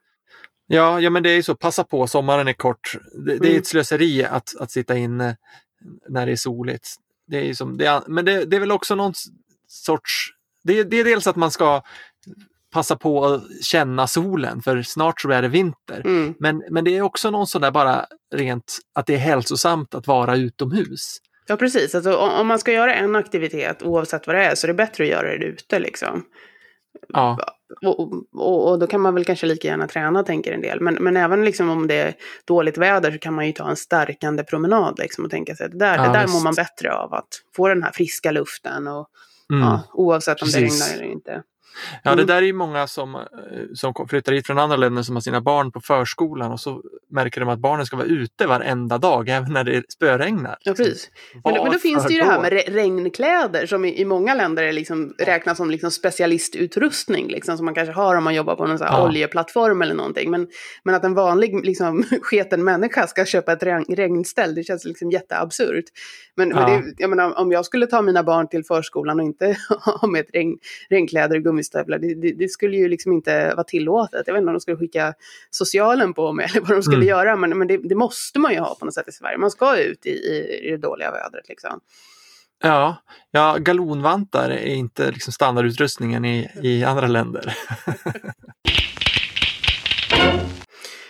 Ja, 0.67 0.99
ja 0.99 1.09
men 1.09 1.23
det 1.23 1.29
är 1.29 1.35
ju 1.35 1.43
så, 1.43 1.55
passa 1.55 1.83
på, 1.83 2.07
sommaren 2.07 2.47
är 2.47 2.53
kort. 2.53 2.95
Det, 3.25 3.37
det 3.37 3.47
är 3.47 3.49
Mm. 3.49 3.57
ett 3.57 3.67
slöseri 3.67 4.23
att, 4.23 4.55
att 4.59 4.71
sitta 4.71 4.95
inne 4.97 5.37
när 6.09 6.25
det 6.25 6.31
är 6.31 6.35
soligt. 6.35 6.87
Det 7.27 7.49
är 7.49 7.53
som, 7.53 7.77
det 7.77 7.85
är, 7.85 8.01
men 8.07 8.25
det, 8.25 8.45
det 8.45 8.55
är 8.55 8.59
väl 8.59 8.71
också 8.71 8.95
någon 8.95 9.13
sorts... 9.67 10.31
Det, 10.65 10.79
är- 10.79 10.83
det 10.83 10.99
är 10.99 11.03
dels 11.03 11.27
att 11.27 11.35
man 11.35 11.51
ska 11.51 11.81
passa 12.73 12.95
på 12.95 13.25
att 13.25 13.41
känna 13.63 14.07
solen 14.07 14.61
för 14.61 14.81
snart 14.81 15.21
så 15.21 15.29
är 15.31 15.41
det 15.41 15.47
vinter. 15.47 16.01
Mm. 16.05 16.33
Men, 16.39 16.63
men 16.71 16.83
det 16.83 16.97
är 16.97 17.01
också 17.01 17.31
någon 17.31 17.47
sån 17.47 17.61
där 17.61 17.71
bara 17.71 18.05
rent 18.35 18.77
att 18.95 19.05
det 19.05 19.13
är 19.13 19.17
hälsosamt 19.17 19.95
att 19.95 20.07
vara 20.07 20.35
utomhus. 20.35 21.17
Ja, 21.47 21.57
precis. 21.57 21.95
Alltså, 21.95 22.15
om, 22.17 22.29
om 22.29 22.47
man 22.47 22.59
ska 22.59 22.71
göra 22.71 22.95
en 22.95 23.15
aktivitet, 23.15 23.83
oavsett 23.83 24.27
vad 24.27 24.35
det 24.35 24.43
är, 24.45 24.55
så 24.55 24.65
är 24.65 24.67
det 24.67 24.73
bättre 24.73 25.03
att 25.03 25.09
göra 25.09 25.37
det 25.37 25.45
ute 25.45 25.79
liksom. 25.79 26.25
Ja, 27.13 27.37
Och, 27.85 27.99
och, 28.33 28.71
och 28.71 28.79
då 28.79 28.87
kan 28.87 29.01
man 29.01 29.13
väl 29.13 29.25
kanske 29.25 29.45
lika 29.45 29.67
gärna 29.67 29.87
träna, 29.87 30.23
tänker 30.23 30.51
en 30.51 30.61
del. 30.61 30.81
Men, 30.81 30.93
men 30.93 31.17
även 31.17 31.45
liksom 31.45 31.69
om 31.69 31.87
det 31.87 31.95
är 31.95 32.13
dåligt 32.47 32.77
väder 32.77 33.11
så 33.11 33.17
kan 33.17 33.33
man 33.33 33.47
ju 33.47 33.51
ta 33.53 33.69
en 33.69 33.75
stärkande 33.75 34.43
promenad 34.43 34.99
liksom, 34.99 35.25
och 35.25 35.31
tänka 35.31 35.55
sig 35.55 35.65
att 35.65 35.71
det 35.71 35.77
där, 35.77 35.97
Ja, 35.97 36.03
det 36.07 36.13
där 36.13 36.21
visst. 36.21 36.33
mår 36.33 36.41
man 36.43 36.53
bättre 36.53 36.93
av. 36.93 37.13
Att 37.13 37.27
få 37.55 37.67
den 37.67 37.83
här 37.83 37.91
friska 37.91 38.31
luften, 38.31 38.87
och, 38.87 39.07
mm. 39.53 39.61
ja, 39.63 39.83
oavsett 39.93 40.41
om 40.41 40.47
det 40.47 40.59
Precis. 40.59 40.81
regnar 40.81 40.95
eller 40.97 41.11
inte. 41.13 41.43
Ja, 42.03 42.11
Mm. 42.11 42.25
det 42.27 42.33
där 42.33 42.41
är 42.41 42.45
ju 42.45 42.53
många 42.53 42.87
som, 42.87 43.15
eh, 43.15 43.21
som 43.73 43.93
flyttar 44.09 44.33
hit 44.33 44.47
från 44.47 44.59
andra 44.59 44.77
länder 44.77 45.03
som 45.03 45.15
har 45.15 45.21
sina 45.21 45.41
barn 45.41 45.71
på 45.71 45.81
förskolan 45.81 46.51
och 46.51 46.59
så 46.59 46.81
märker 47.11 47.39
de 47.41 47.49
att 47.49 47.59
barnen 47.59 47.85
ska 47.85 47.95
vara 47.97 48.07
ute 48.07 48.47
varenda 48.47 48.97
dag, 48.97 49.29
även 49.37 49.53
när 49.53 49.63
det 49.63 49.91
spöregnar. 49.91 50.57
Ja, 50.61 50.73
precis. 50.73 51.09
Men, 51.43 51.53
då- 51.53 51.63
men 51.63 51.71
då 51.71 51.79
finns 51.79 52.05
det 52.07 52.13
ju 52.13 52.19
det 52.19 52.25
här 52.25 52.41
med 52.41 52.53
re- 52.53 52.71
regnkläder 52.73 53.65
som 53.65 53.85
i, 53.85 54.01
i 54.01 54.05
många 54.05 54.33
länder 54.33 54.63
är 54.63 54.73
liksom, 54.73 55.13
räknas 55.19 55.57
som 55.57 55.69
liksom 55.71 55.91
specialistutrustning. 55.91 57.27
Liksom, 57.27 57.57
som 57.57 57.65
man 57.65 57.75
kanske 57.75 57.93
har 57.93 58.15
om 58.15 58.23
man 58.23 58.35
jobbar 58.35 58.55
på 58.55 58.67
någon 58.67 58.77
sån 58.77 58.87
här 58.87 58.93
Ja. 58.99 59.05
oljeplattform 59.07 59.81
eller 59.81 59.93
någonting. 59.95 60.31
Men, 60.31 60.47
men 60.83 60.95
att 60.95 61.03
en 61.03 61.13
vanlig 61.13 61.65
liksom, 61.65 62.03
sketen 62.21 62.63
människa 62.63 63.07
ska 63.07 63.25
köpa 63.25 63.53
ett 63.53 63.63
regn, 63.63 63.85
regnställ, 63.95 64.55
det 64.55 64.63
känns 64.63 64.85
liksom 64.85 65.11
jätteabsurt. 65.11 65.85
Men, 66.35 66.49
men 66.49 66.57
Ja. 66.57 66.67
det, 66.77 66.93
jag 66.97 67.09
menar, 67.09 67.39
om 67.39 67.51
jag 67.51 67.65
skulle 67.65 67.87
ta 67.87 68.01
mina 68.01 68.23
barn 68.23 68.47
till 68.47 68.63
förskolan 68.63 69.19
och 69.19 69.25
inte 69.25 69.57
ha 70.01 70.07
med 70.07 70.21
ett 70.21 70.29
regn, 70.33 70.57
regnkläder 70.89 71.35
och 71.35 71.41
gummistövlar, 71.65 71.99
det, 71.99 72.15
det, 72.21 72.31
det 72.31 72.49
skulle 72.49 72.77
ju 72.77 72.87
liksom 72.87 73.13
inte 73.13 73.53
vara 73.55 73.63
tillåtet. 73.63 74.23
Jag 74.25 74.33
vet 74.33 74.39
inte 74.41 74.49
om 74.49 74.53
de 74.53 74.59
skulle 74.59 74.77
skicka 74.77 75.13
socialen 75.49 76.13
på 76.13 76.33
mig 76.33 76.45
eller 76.51 76.61
vad 76.61 76.69
de 76.69 76.83
skulle 76.83 76.95
Mm. 76.95 77.07
göra, 77.07 77.35
men, 77.35 77.57
men 77.57 77.67
det, 77.67 77.77
det 77.77 77.95
måste 77.95 78.39
man 78.39 78.53
ju 78.53 78.59
ha 78.59 78.75
på 78.75 78.85
något 78.85 78.93
sätt 78.93 79.07
i 79.07 79.11
Sverige. 79.11 79.37
Man 79.37 79.51
ska 79.51 79.77
ut 79.77 80.05
i, 80.05 80.09
i, 80.09 80.61
i 80.67 80.71
det 80.71 80.77
dåliga 80.77 81.11
vädret 81.11 81.49
liksom. 81.49 81.79
Ja, 82.63 82.95
ja, 83.31 83.57
galonvantar 83.59 84.49
är 84.49 84.65
inte 84.65 85.11
liksom 85.11 85.33
standardutrustningen 85.33 86.25
i, 86.25 86.49
i 86.63 86.83
andra 86.83 87.07
länder. 87.07 87.53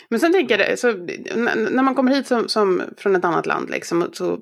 Men 0.10 0.20
sen 0.20 0.34
tänker 0.34 0.60
jag, 0.60 0.80
så, 0.80 0.92
när 0.92 1.84
man 1.84 1.96
kommer 1.96 2.16
hit 2.16 2.28
som, 2.28 2.48
som 2.48 2.82
från 2.98 3.16
ett 3.16 3.26
annat 3.26 3.46
land 3.46 3.70
liksom, 3.70 4.10
så 4.14 4.40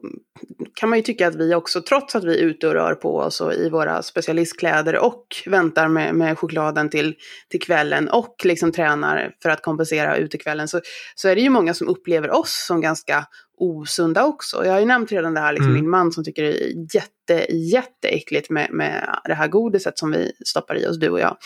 kan 0.74 0.90
man 0.90 1.00
ju 1.00 1.04
tycka 1.04 1.28
att 1.28 1.36
vi 1.36 1.56
också, 1.56 1.82
trots 1.82 2.16
att 2.16 2.24
vi 2.24 2.40
är 2.40 2.44
ute 2.44 2.68
och 2.68 2.74
rör 2.74 2.96
på 2.96 3.18
oss 3.18 3.42
och 3.42 3.54
i 3.54 3.70
våra 3.70 4.02
specialistkläder 4.04 4.98
och 4.98 5.26
väntar 5.46 5.88
med, 5.88 6.16
med 6.16 6.40
chokladen 6.40 6.90
till, 6.90 7.16
till 7.50 7.62
kvällen 7.62 8.10
och 8.10 8.36
liksom 8.44 8.72
tränar 8.72 9.32
för 9.44 9.50
att 9.50 9.62
kompensera 9.62 10.18
utekvällen, 10.18 10.68
så, 10.68 10.82
så 11.16 11.30
är 11.30 11.36
det 11.36 11.42
ju 11.42 11.50
många 11.50 11.74
som 11.74 11.88
upplever 11.88 12.32
oss 12.32 12.66
som 12.68 12.82
ganska 12.82 13.26
osunda 13.58 14.26
också. 14.26 14.66
Jag 14.66 14.72
har 14.72 14.80
ju 14.80 14.86
nämnt 14.86 15.12
redan 15.12 15.34
det 15.34 15.40
här, 15.40 15.54
liksom, 15.54 15.72
Mm. 15.72 15.82
min 15.82 15.90
man 15.90 16.12
som 16.12 16.24
tycker 16.24 16.44
det 16.44 16.64
är 16.64 16.96
jätte, 16.96 17.56
jätteäckligt 17.56 18.50
med, 18.50 18.68
med 18.72 19.20
det 19.26 19.34
här 19.34 19.48
godiset 19.48 20.00
som 20.00 20.12
vi 20.12 20.32
stoppar 20.46 20.78
i 20.78 20.88
oss, 20.88 21.00
du 21.00 21.10
och 21.10 21.20
jag. 21.20 21.38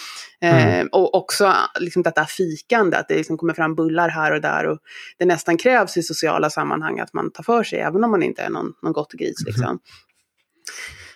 Eh, 0.41 0.85
och 0.91 1.15
också 1.15 1.53
liksom 1.79 2.03
detta 2.03 2.25
fikande, 2.25 2.97
att 2.97 3.07
det 3.07 3.15
liksom 3.15 3.37
kommer 3.37 3.53
fram 3.53 3.75
bullar 3.75 4.09
här 4.09 4.31
och 4.31 4.41
där. 4.41 4.65
Och 4.67 4.79
det 5.19 5.25
nästan 5.25 5.57
krävs 5.57 5.97
i 5.97 6.03
sociala 6.03 6.49
sammanhang 6.49 6.99
att 6.99 7.13
man 7.13 7.31
tar 7.31 7.43
för 7.43 7.63
sig, 7.63 7.79
även 7.79 8.03
om 8.03 8.11
man 8.11 8.23
inte 8.23 8.41
är 8.41 8.49
någon, 8.49 8.73
någon 8.83 9.05
gris. 9.11 9.43
Liksom. 9.45 9.79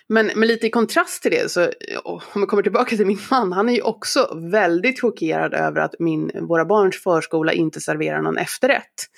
Men, 0.08 0.30
men 0.34 0.48
lite 0.48 0.66
i 0.66 0.70
kontrast 0.70 1.22
till 1.22 1.30
det, 1.30 1.50
så 1.50 1.70
om 2.04 2.40
vi 2.40 2.46
kommer 2.46 2.62
tillbaka 2.62 2.96
till 2.96 3.06
min 3.06 3.18
man, 3.30 3.52
han 3.52 3.68
är 3.68 3.72
ju 3.72 3.82
också 3.82 4.48
väldigt 4.50 5.00
chockerad 5.00 5.54
över 5.54 5.80
att 5.80 5.94
min, 5.98 6.30
våra 6.48 6.64
barns 6.64 6.96
förskola 7.02 7.52
inte 7.52 7.80
serverar 7.80 8.22
någon 8.22 8.38
efterrätt. 8.38 9.08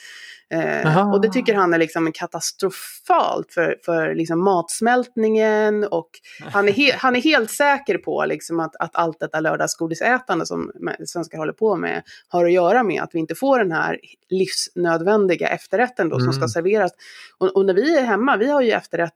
Eh, 0.55 1.13
och 1.13 1.21
det 1.21 1.29
tycker 1.29 1.55
han 1.55 1.75
är 1.75 1.79
liksom 1.79 2.13
katastrofalt 2.13 3.53
för, 3.53 3.77
för 3.85 4.15
liksom 4.15 4.45
matsmältningen 4.45 5.85
och 5.85 6.11
han 6.41 6.69
är, 6.69 6.73
he, 6.73 6.93
han 6.99 7.17
är 7.17 7.21
helt 7.21 7.51
säker 7.51 7.99
på 7.99 8.25
liksom 8.25 8.61
att, 8.61 8.77
att 8.77 8.97
allt 8.97 9.21
detta 9.21 9.41
lördagsgodisätande 9.41 10.47
som 10.47 10.71
svenskar 11.07 11.39
håller 11.39 11.53
på 11.53 11.77
med 11.77 12.03
har 12.29 12.45
att 12.45 12.53
göra 12.53 12.83
med 12.83 13.03
att 13.03 13.11
vi 13.13 13.19
inte 13.19 13.35
får 13.35 13.59
den 13.59 13.73
här 13.73 13.99
livsnödvändiga 14.31 15.49
efterrätten 15.49 16.09
då 16.09 16.19
som 16.19 16.29
Mm. 16.29 16.33
ska 16.33 16.49
serveras. 16.49 16.93
Och, 17.39 17.57
och 17.57 17.67
när 17.67 17.75
vi 17.75 17.99
är 17.99 18.03
hemma, 18.05 18.37
vi 18.37 18.51
har 18.51 18.63
ju 18.63 18.71
efterrätt 18.71 19.13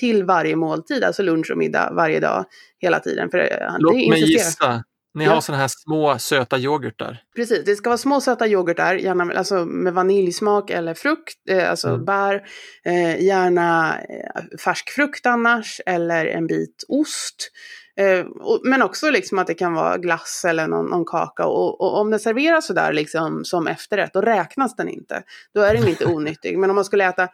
till 0.00 0.24
varje 0.24 0.56
måltid, 0.56 1.04
alltså 1.04 1.22
lunch 1.22 1.50
och 1.50 1.58
middag 1.58 1.92
varje 1.92 2.20
dag 2.20 2.44
hela 2.78 3.00
tiden. 3.00 3.30
För 3.30 3.38
eh, 3.38 3.74
Låt 3.78 3.94
mig 3.94 4.30
gissa. 4.32 4.84
Ni 5.14 5.24
Ja. 5.24 5.32
har 5.34 5.40
sådana 5.40 5.60
här 5.60 5.68
små 5.68 6.18
söta 6.18 6.58
yoghurtar. 6.58 7.22
Precis, 7.36 7.64
det 7.64 7.76
ska 7.76 7.90
vara 7.90 7.98
små 7.98 8.20
söta 8.20 8.46
yoghurtar, 8.48 8.94
gärna 8.94 9.24
med- 9.24 9.36
alltså 9.36 9.64
med 9.64 9.94
vaniljsmak 9.94 10.70
eller 10.70 10.94
frukt, 10.94 11.34
eh, 11.50 11.70
alltså 11.70 11.88
Mm. 11.88 12.04
bär. 12.04 12.42
Eh, 12.84 13.22
gärna 13.24 13.98
eh, 14.00 14.58
färsk 14.64 14.90
frukt 14.90 15.26
annars, 15.26 15.80
eller 15.86 16.26
en 16.26 16.46
bit 16.46 16.84
ost. 16.88 17.50
Eh, 17.96 18.26
och, 18.26 18.60
men 18.64 18.82
också 18.82 19.10
liksom 19.10 19.38
att 19.38 19.46
det 19.46 19.54
kan 19.54 19.72
vara 19.74 19.98
glass 19.98 20.44
eller 20.48 20.66
någon, 20.68 20.86
någon 20.86 21.04
kaka. 21.04 21.46
Och, 21.46 21.80
och 21.80 22.00
om 22.00 22.10
det 22.10 22.18
serveras 22.18 22.66
sådär 22.66 22.92
liksom 22.92 23.44
som 23.44 23.66
efterrätt, 23.66 24.10
då 24.12 24.20
räknas 24.20 24.76
den 24.76 24.88
inte. 24.88 25.22
Då 25.54 25.60
är 25.60 25.74
den 25.74 25.88
inte 25.88 26.04
onyttig. 26.14 26.58
Men 26.58 26.70
om 26.70 26.76
man 26.76 26.84
skulle 26.84 27.04
äta 27.08 27.28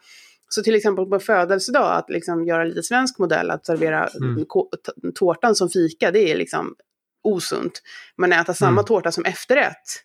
så 0.50 0.62
till 0.62 0.74
exempel 0.74 1.06
på 1.06 1.18
födelsedag, 1.18 1.96
att 1.98 2.10
liksom 2.10 2.44
göra 2.46 2.64
lite 2.64 2.82
svensk 2.82 3.18
modell, 3.18 3.50
att 3.50 3.66
servera 3.66 4.06
Mm. 4.08 4.44
tårtan 5.14 5.54
som 5.54 5.68
fika, 5.68 6.10
det 6.10 6.32
är 6.32 6.36
liksom 6.36 6.74
osunt. 7.24 7.82
Men 8.16 8.32
äta 8.32 8.54
samma 8.54 8.70
Mm. 8.70 8.84
tårta 8.84 9.12
som 9.12 9.24
efterrätt, 9.24 10.04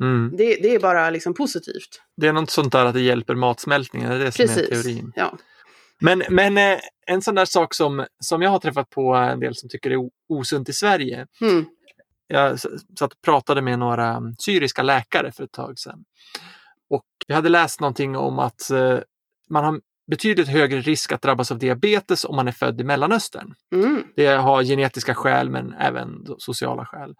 Mm. 0.00 0.30
det, 0.36 0.44
det 0.62 0.74
är 0.74 0.78
bara 0.80 1.10
liksom 1.10 1.34
positivt. 1.34 2.02
Det 2.16 2.26
är 2.26 2.32
något 2.32 2.50
sånt 2.50 2.72
där 2.72 2.84
att 2.84 2.94
det 2.94 3.00
hjälper 3.00 3.34
matsmältningen, 3.34 4.10
det 4.10 4.16
är 4.16 4.18
det 4.20 4.32
som 4.32 4.42
är 4.44 4.48
Precis. 4.48 4.68
teorin. 4.68 5.12
Ja. 5.16 5.38
Men, 6.00 6.22
men 6.28 6.58
eh, 6.58 6.78
en 7.06 7.22
sån 7.22 7.34
där 7.34 7.44
sak 7.44 7.74
som, 7.74 8.06
som 8.20 8.42
jag 8.42 8.50
har 8.50 8.58
träffat 8.58 8.90
på 8.90 9.14
en 9.14 9.40
del 9.40 9.54
som 9.54 9.68
tycker 9.68 9.90
är 9.90 9.98
osunt 10.28 10.68
i 10.68 10.72
Sverige. 10.72 11.26
Mm. 11.40 11.64
Jag 12.26 12.60
satt 12.60 13.12
och 13.12 13.20
pratade 13.24 13.62
med 13.62 13.78
några 13.78 14.08
mm, 14.08 14.34
syriska 14.38 14.82
läkare 14.82 15.32
för 15.32 15.44
ett 15.44 15.52
tag 15.52 15.78
sedan. 15.78 16.04
Och 16.90 17.04
jag 17.26 17.36
hade 17.36 17.48
läst 17.48 17.80
någonting 17.80 18.16
om 18.16 18.38
att 18.38 18.70
eh, 18.70 18.98
man 19.50 19.64
har 19.64 19.80
betydligt 20.10 20.48
högre 20.48 20.80
risk 20.80 21.12
att 21.12 21.22
drabbas 21.22 21.50
av 21.50 21.58
diabetes 21.58 22.24
om 22.24 22.36
man 22.36 22.48
är 22.48 22.52
född 22.52 22.80
i 22.80 22.84
Mellanöstern. 22.84 23.54
Mm. 23.72 24.04
Det 24.16 24.26
har 24.26 24.62
genetiska 24.62 25.14
skäl 25.14 25.50
men 25.50 25.72
även 25.72 26.26
sociala 26.38 26.86
skäl. 26.86 27.14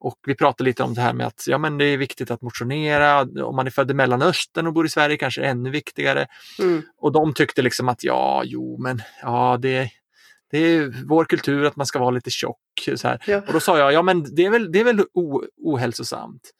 Och 0.00 0.18
vi 0.26 0.34
pratade 0.34 0.64
lite 0.64 0.82
om 0.82 0.94
det 0.94 1.00
här 1.00 1.12
med 1.12 1.26
att 1.26 1.44
ja, 1.46 1.58
men 1.58 1.78
det 1.78 1.84
är 1.84 1.96
viktigt 1.96 2.30
att 2.30 2.42
motionera. 2.42 3.20
Om 3.44 3.56
man 3.56 3.66
är 3.66 3.70
född 3.70 3.90
i 3.90 3.94
Mellanöstern 3.94 4.66
och 4.66 4.72
bor 4.72 4.86
i 4.86 4.88
Sverige 4.88 5.16
kanske 5.16 5.40
det 5.40 5.46
är 5.46 5.50
ännu 5.50 5.70
viktigare. 5.70 6.26
Mm. 6.58 6.82
Och 6.96 7.12
de 7.12 7.34
tyckte 7.34 7.62
liksom 7.62 7.88
att 7.88 8.04
ja, 8.04 8.42
jo, 8.44 8.78
men 8.80 9.02
ja, 9.22 9.58
det, 9.60 9.90
det 10.50 10.58
är 10.58 11.04
vår 11.06 11.24
kultur 11.24 11.64
att 11.64 11.76
man 11.76 11.86
ska 11.86 11.98
vara 11.98 12.10
lite 12.10 12.30
tjock. 12.30 12.88
Så 12.96 13.08
här. 13.08 13.22
Ja. 13.26 13.42
Och 13.46 13.52
då 13.52 13.60
sa 13.60 13.78
jag, 13.78 13.92
ja 13.92 14.02
men 14.02 14.34
det 14.34 14.46
är 14.46 14.50
väl, 14.50 14.72
det 14.72 14.80
är 14.80 14.84
väl 14.84 15.02
ohälsosamt. 15.64 16.50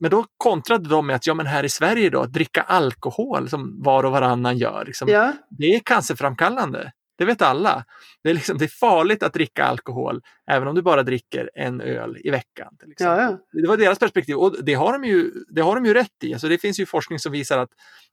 Men 0.00 0.10
då 0.10 0.24
kontrade 0.36 0.88
de 0.88 1.06
med 1.06 1.16
att 1.16 1.26
ja 1.26 1.34
men 1.34 1.46
här 1.46 1.64
i 1.64 1.68
Sverige 1.68 2.10
då, 2.10 2.20
att 2.20 2.32
dricka 2.32 2.62
alkohol 2.62 3.48
som 3.48 3.82
var 3.82 4.04
och 4.04 4.12
varannan 4.12 4.58
gör, 4.58 4.84
liksom, 4.86 5.08
ja, 5.08 5.32
det 5.50 5.74
är 5.74 5.80
cancerframkallande. 5.80 6.92
Det 7.18 7.24
vet 7.24 7.42
alla. 7.42 7.84
Det 8.26 8.30
är, 8.30 8.34
liksom, 8.34 8.58
det 8.58 8.64
är 8.64 8.68
farligt 8.80 9.22
att 9.22 9.32
dricka 9.32 9.64
alkohol 9.64 10.20
även 10.50 10.68
om 10.68 10.74
du 10.74 10.82
bara 10.82 11.02
dricker 11.02 11.50
en 11.54 11.80
öl 11.80 12.16
i 12.24 12.30
veckan. 12.30 12.76
Till 12.80 12.92
exempel. 12.92 13.18
ja, 13.24 13.38
ja. 13.52 13.60
Det 13.62 13.68
var 13.68 13.76
deras 13.76 13.98
perspektiv 13.98 14.36
och 14.36 14.64
det 14.64 14.74
har 14.74 14.92
de 14.92 15.04
ju, 15.04 15.30
det 15.48 15.60
har 15.60 15.74
de 15.74 15.86
ju 15.86 15.94
rätt 15.94 16.24
i. 16.24 16.32
Alltså 16.32 16.48
det 16.48 16.58
finns 16.58 16.80
ju 16.80 16.86
forskning 16.86 17.18
som 17.18 17.32
visar 17.32 17.58
att, 17.58 17.68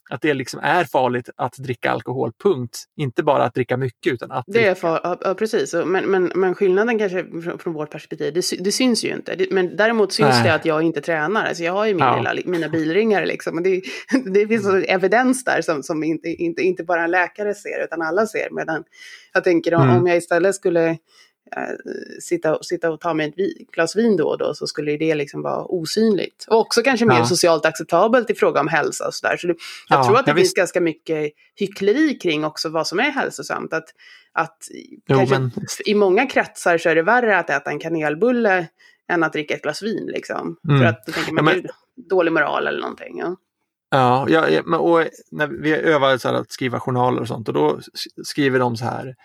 att 0.10 0.21
det 0.21 0.34
liksom 0.34 0.60
är 0.63 0.84
farligt 0.84 1.30
att 1.38 1.54
dricka 1.58 1.91
alkohol, 1.91 2.32
punkt. 2.43 2.78
Inte 2.97 3.23
bara 3.23 3.43
att 3.43 3.54
dricka 3.54 3.78
mycket 3.78 4.13
utan 4.13 4.32
att 4.32 4.43
Det 4.47 4.60
är 4.60 4.62
dricka. 4.63 4.76
för, 4.76 4.99
ja, 5.04 5.17
ja, 5.21 5.34
precis. 5.34 5.73
Men, 5.73 6.06
men, 6.06 6.32
men 6.36 6.56
skillnaden 6.56 6.99
kanske 6.99 7.26
från, 7.43 7.60
från 7.60 7.73
vårt 7.73 7.91
perspektiv, 7.91 8.34
det, 8.34 8.63
det 8.63 8.71
syns 8.71 9.06
ju 9.06 9.10
inte. 9.13 9.47
Men 9.52 9.76
däremot 9.76 10.13
syns 10.13 10.30
Nej. 10.30 10.43
det 10.43 10.54
att 10.54 10.65
jag 10.65 10.82
inte 10.84 11.02
tränar. 11.02 11.45
Alltså 11.45 11.63
jag 11.63 11.73
har 11.73 11.86
ju 11.86 11.93
min 11.93 12.04
Ja. 12.04 12.32
lilla, 12.32 12.41
mina 12.52 12.69
bilringare 12.69 13.26
liksom. 13.26 13.58
Och 13.58 13.63
det, 13.63 13.82
det 14.34 14.47
finns 14.47 14.63
så 14.63 14.76
evidens 14.78 15.43
där 15.43 15.62
som, 15.62 15.84
som 15.84 16.04
inte, 16.04 16.30
inte, 16.30 16.62
inte 16.62 16.84
bara 16.84 17.04
en 17.04 17.12
läkare 17.12 17.54
ser, 17.54 17.84
utan 17.84 18.02
alla 18.02 18.26
ser. 18.26 18.47
Medan 18.52 18.84
jag 19.34 19.43
tänker 19.43 19.74
om, 19.74 19.82
Mm. 19.82 19.98
om 19.98 20.08
jag 20.08 20.17
istället 20.17 20.56
skulle 20.56 20.89
eh, 21.56 21.74
sitta, 22.22 22.63
sitta 22.63 22.91
och 22.91 23.00
ta 23.02 23.13
mig 23.13 23.28
ett 23.30 23.34
vi, 23.38 23.65
glas 23.74 23.96
vin 23.96 24.17
då 24.17 24.28
och 24.28 24.38
då 24.38 24.54
så 24.54 24.67
skulle 24.67 24.98
det 24.98 25.15
liksom 25.15 25.41
vara 25.41 25.65
osynligt. 25.65 26.46
Och 26.50 26.58
också 26.60 26.82
kanske 26.82 27.06
mer 27.06 27.15
Ja. 27.17 27.26
socialt 27.26 27.65
acceptabelt 27.65 28.30
i 28.30 28.36
fråga 28.36 28.60
om 28.60 28.67
hälsa 28.67 29.08
och 29.08 29.13
sådär. 29.13 29.38
Så 29.38 29.48
jag 29.48 29.56
Ja, 29.89 30.04
tror 30.06 30.17
att 30.19 30.26
det 30.26 30.32
ja, 30.32 30.36
finns 30.36 30.46
visst. 30.46 30.56
ganska 30.58 30.82
mycket 30.82 31.32
hyckleri 31.56 32.15
kring 32.15 32.46
också 32.46 32.69
vad 32.69 32.88
som 32.88 33.00
är 33.00 33.12
hälsosamt. 33.12 33.74
Att, 33.74 33.86
att 34.34 34.58
Jo, 35.08 35.17
kanske 35.17 35.39
men- 35.39 35.52
i 35.86 35.96
många 35.96 36.26
kretsar 36.26 36.78
så 36.78 36.89
är 36.89 36.96
det 36.96 37.04
värre 37.04 37.38
att 37.38 37.50
äta 37.50 37.69
en 37.72 37.80
kanelbulle 37.80 38.67
än 39.12 39.24
att 39.24 39.34
dricka 39.34 39.54
ett 39.56 39.62
glas 39.62 39.84
vin. 39.84 40.06
Liksom. 40.08 40.58
Mm. 40.69 40.80
För 40.82 40.86
att 40.88 41.06
då 41.06 41.12
tänker 41.12 41.32
man, 41.34 41.46
Ja, 41.48 41.52
men- 41.54 41.62
"Gud, 41.62 41.72
dålig 42.10 42.32
moral 42.32 42.67
eller 42.67 42.80
någonting. 42.82 43.17
Ja. 43.19 43.36
Ja, 43.95 44.29
ja, 44.29 44.62
men- 44.65 44.79
och 44.79 45.01
eh, 45.01 45.08
när 45.32 45.47
vi 45.47 45.73
övar 45.75 46.17
så 46.17 46.27
här 46.27 46.36
att 46.36 46.51
skriva 46.51 46.79
journaler 46.79 47.21
och 47.21 47.27
sånt 47.27 47.47
och 47.47 47.53
då 47.53 47.79
skriver 48.23 48.60
de 48.60 48.77
så 48.77 48.86
här 48.86 49.15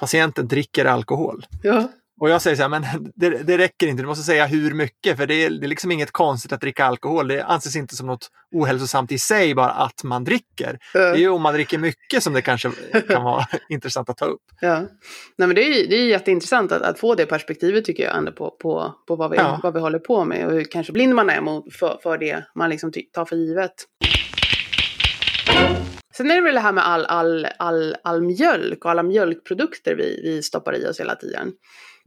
patienten 0.00 0.48
dricker 0.48 0.84
alkohol. 0.84 1.46
Ja. 1.62 1.88
Och 2.20 2.30
jag 2.30 2.42
säger 2.42 2.56
så 2.56 2.62
här, 2.62 2.68
men 2.68 2.84
det, 3.14 3.30
det 3.30 3.58
räcker 3.58 3.86
inte, 3.86 4.02
du 4.02 4.06
måste 4.06 4.24
säga 4.24 4.46
hur 4.46 4.74
mycket, 4.74 5.16
för 5.16 5.26
det 5.26 5.34
är, 5.34 5.50
det 5.50 5.66
är 5.66 5.68
liksom 5.68 5.90
inget 5.92 6.10
konstigt 6.10 6.52
att 6.52 6.60
dricka 6.60 6.84
alkohol. 6.84 7.28
Det 7.28 7.44
anses 7.44 7.76
inte 7.76 7.96
som 7.96 8.06
något 8.06 8.30
ohälsosamt 8.52 9.12
i 9.12 9.18
sig, 9.18 9.54
bara 9.54 9.70
att 9.70 10.04
man 10.04 10.24
dricker. 10.24 10.78
Det 10.92 10.98
är 10.98 11.14
ju 11.14 11.28
om 11.28 11.42
man 11.42 11.54
dricker 11.54 11.78
mycket 11.78 12.22
som 12.22 12.32
det 12.32 12.42
kanske 12.42 12.70
kan 13.08 13.24
vara 13.24 13.46
intressant 13.68 14.10
att 14.10 14.16
ta 14.16 14.24
upp. 14.24 14.42
Ja. 14.60 14.80
Nej, 15.36 15.48
men 15.48 15.54
det, 15.54 15.62
är, 15.62 15.88
det 15.88 15.96
är 15.96 16.06
jätteintressant 16.06 16.72
att, 16.72 16.82
att 16.82 16.98
få 16.98 17.14
det 17.14 17.26
perspektivet 17.26 17.84
tycker 17.84 18.02
jag 18.02 18.16
ändå 18.16 18.32
på, 18.32 18.50
på, 18.50 18.94
på 19.08 19.16
vad, 19.16 19.30
vi, 19.30 19.36
Ja. 19.36 19.60
vad 19.62 19.74
vi 19.74 19.80
håller 19.80 19.98
på 19.98 20.24
med 20.24 20.46
och 20.46 20.52
hur 20.52 20.64
kanske 20.64 20.92
blind 20.92 21.14
man 21.14 21.30
är 21.30 21.40
mot, 21.40 21.74
för, 21.74 21.98
för 22.02 22.18
det 22.18 22.44
man 22.54 22.70
liksom 22.70 22.92
tar 23.12 23.24
för 23.24 23.36
givet. 23.36 23.72
Sen 26.16 26.30
är 26.30 26.34
det 26.34 26.40
väl 26.40 26.54
det 26.54 26.60
här 26.60 26.72
med 26.72 26.86
all, 26.86 27.06
all, 27.06 27.46
all, 27.58 27.96
all 28.04 28.22
mjölk 28.22 28.84
och 28.84 28.90
alla 28.90 29.02
mjölkprodukter 29.02 29.94
vi, 29.94 30.20
vi 30.22 30.42
stoppar 30.42 30.76
i 30.76 30.86
oss 30.86 31.00
hela 31.00 31.14
tiden. 31.14 31.52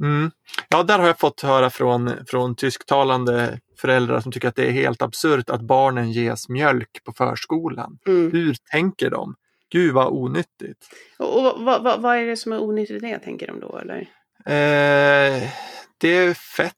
Mm. 0.01 0.31
Ja, 0.69 0.83
där 0.83 0.99
har 0.99 1.07
jag 1.07 1.19
fått 1.19 1.41
höra 1.41 1.69
från, 1.69 2.11
från 2.27 2.55
tysktalande 2.55 3.59
föräldrar 3.77 4.19
som 4.19 4.31
tycker 4.31 4.47
att 4.47 4.55
det 4.55 4.67
är 4.67 4.71
helt 4.71 5.01
absurt 5.01 5.49
att 5.49 5.61
barnen 5.61 6.11
ges 6.11 6.49
mjölk 6.49 7.03
på 7.05 7.11
förskolan. 7.11 7.97
Mm. 8.07 8.31
Hur 8.31 8.55
tänker 8.71 9.09
de? 9.09 9.35
Gud 9.71 9.93
vad 9.93 10.07
onyttigt. 10.07 10.87
Och, 11.19 11.37
och 11.37 11.65
vad, 11.65 11.83
vad, 11.83 12.01
vad 12.01 12.17
är 12.17 12.25
det 12.25 12.37
som 12.37 12.51
är 12.51 12.61
onyttigt 12.61 13.01
det, 13.01 13.19
tänker 13.19 13.47
de 13.47 13.59
då? 13.59 13.77
Eller? 13.77 13.99
Eh, 14.45 15.49
det 15.97 16.17
är 16.17 16.33
fett 16.33 16.75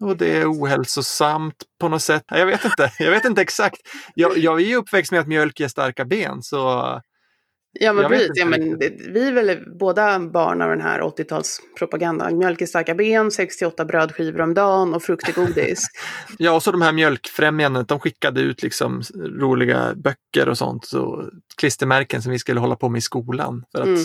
och 0.00 0.16
det 0.16 0.36
är 0.36 0.52
ohälsosamt 0.52 1.54
på 1.80 1.88
något 1.88 2.02
sätt. 2.02 2.24
Jag 2.26 2.46
vet 2.46 2.64
inte, 2.64 2.92
jag 2.98 3.10
vet 3.10 3.24
inte 3.24 3.42
exakt. 3.42 3.80
Jag, 4.14 4.38
jag 4.38 4.60
är 4.60 4.64
ju 4.64 4.76
uppväxt 4.76 5.12
med 5.12 5.20
att 5.20 5.26
mjölk 5.26 5.60
ger 5.60 5.68
starka 5.68 6.04
ben 6.04 6.42
så 6.42 7.00
Ja, 7.72 7.92
men 7.92 8.02
Jag 8.02 8.12
precis. 8.12 8.30
Ja, 8.34 8.44
men 8.44 8.78
det, 8.78 8.92
vi 9.08 9.28
är 9.28 9.32
väl 9.32 9.58
båda 9.78 10.18
barn 10.18 10.62
av 10.62 10.70
den 10.70 10.80
här 10.80 11.00
80-talspropagandan. 11.00 12.34
Mjölk 12.34 12.62
i 12.62 12.66
starka 12.66 12.94
ben, 12.94 13.30
68 13.30 13.84
brödskivor 13.84 14.40
om 14.40 14.54
dagen 14.54 14.94
och 14.94 15.02
frukt 15.02 15.28
i 15.28 15.32
godis. 15.32 15.82
Ja, 16.38 16.52
och 16.52 16.62
så 16.62 16.72
de 16.72 16.82
här 16.82 16.92
mjölkfrämjandet, 16.92 17.88
de 17.88 18.00
skickade 18.00 18.40
ut 18.40 18.62
liksom 18.62 19.02
roliga 19.14 19.94
böcker 19.94 20.48
och 20.48 20.58
sånt, 20.58 20.86
så 20.86 21.30
klistermärken 21.56 22.22
som 22.22 22.32
vi 22.32 22.38
skulle 22.38 22.60
hålla 22.60 22.76
på 22.76 22.88
med 22.88 22.98
i 22.98 23.02
skolan 23.02 23.64
för 23.72 23.80
att 23.80 23.86
Mm. 23.86 24.00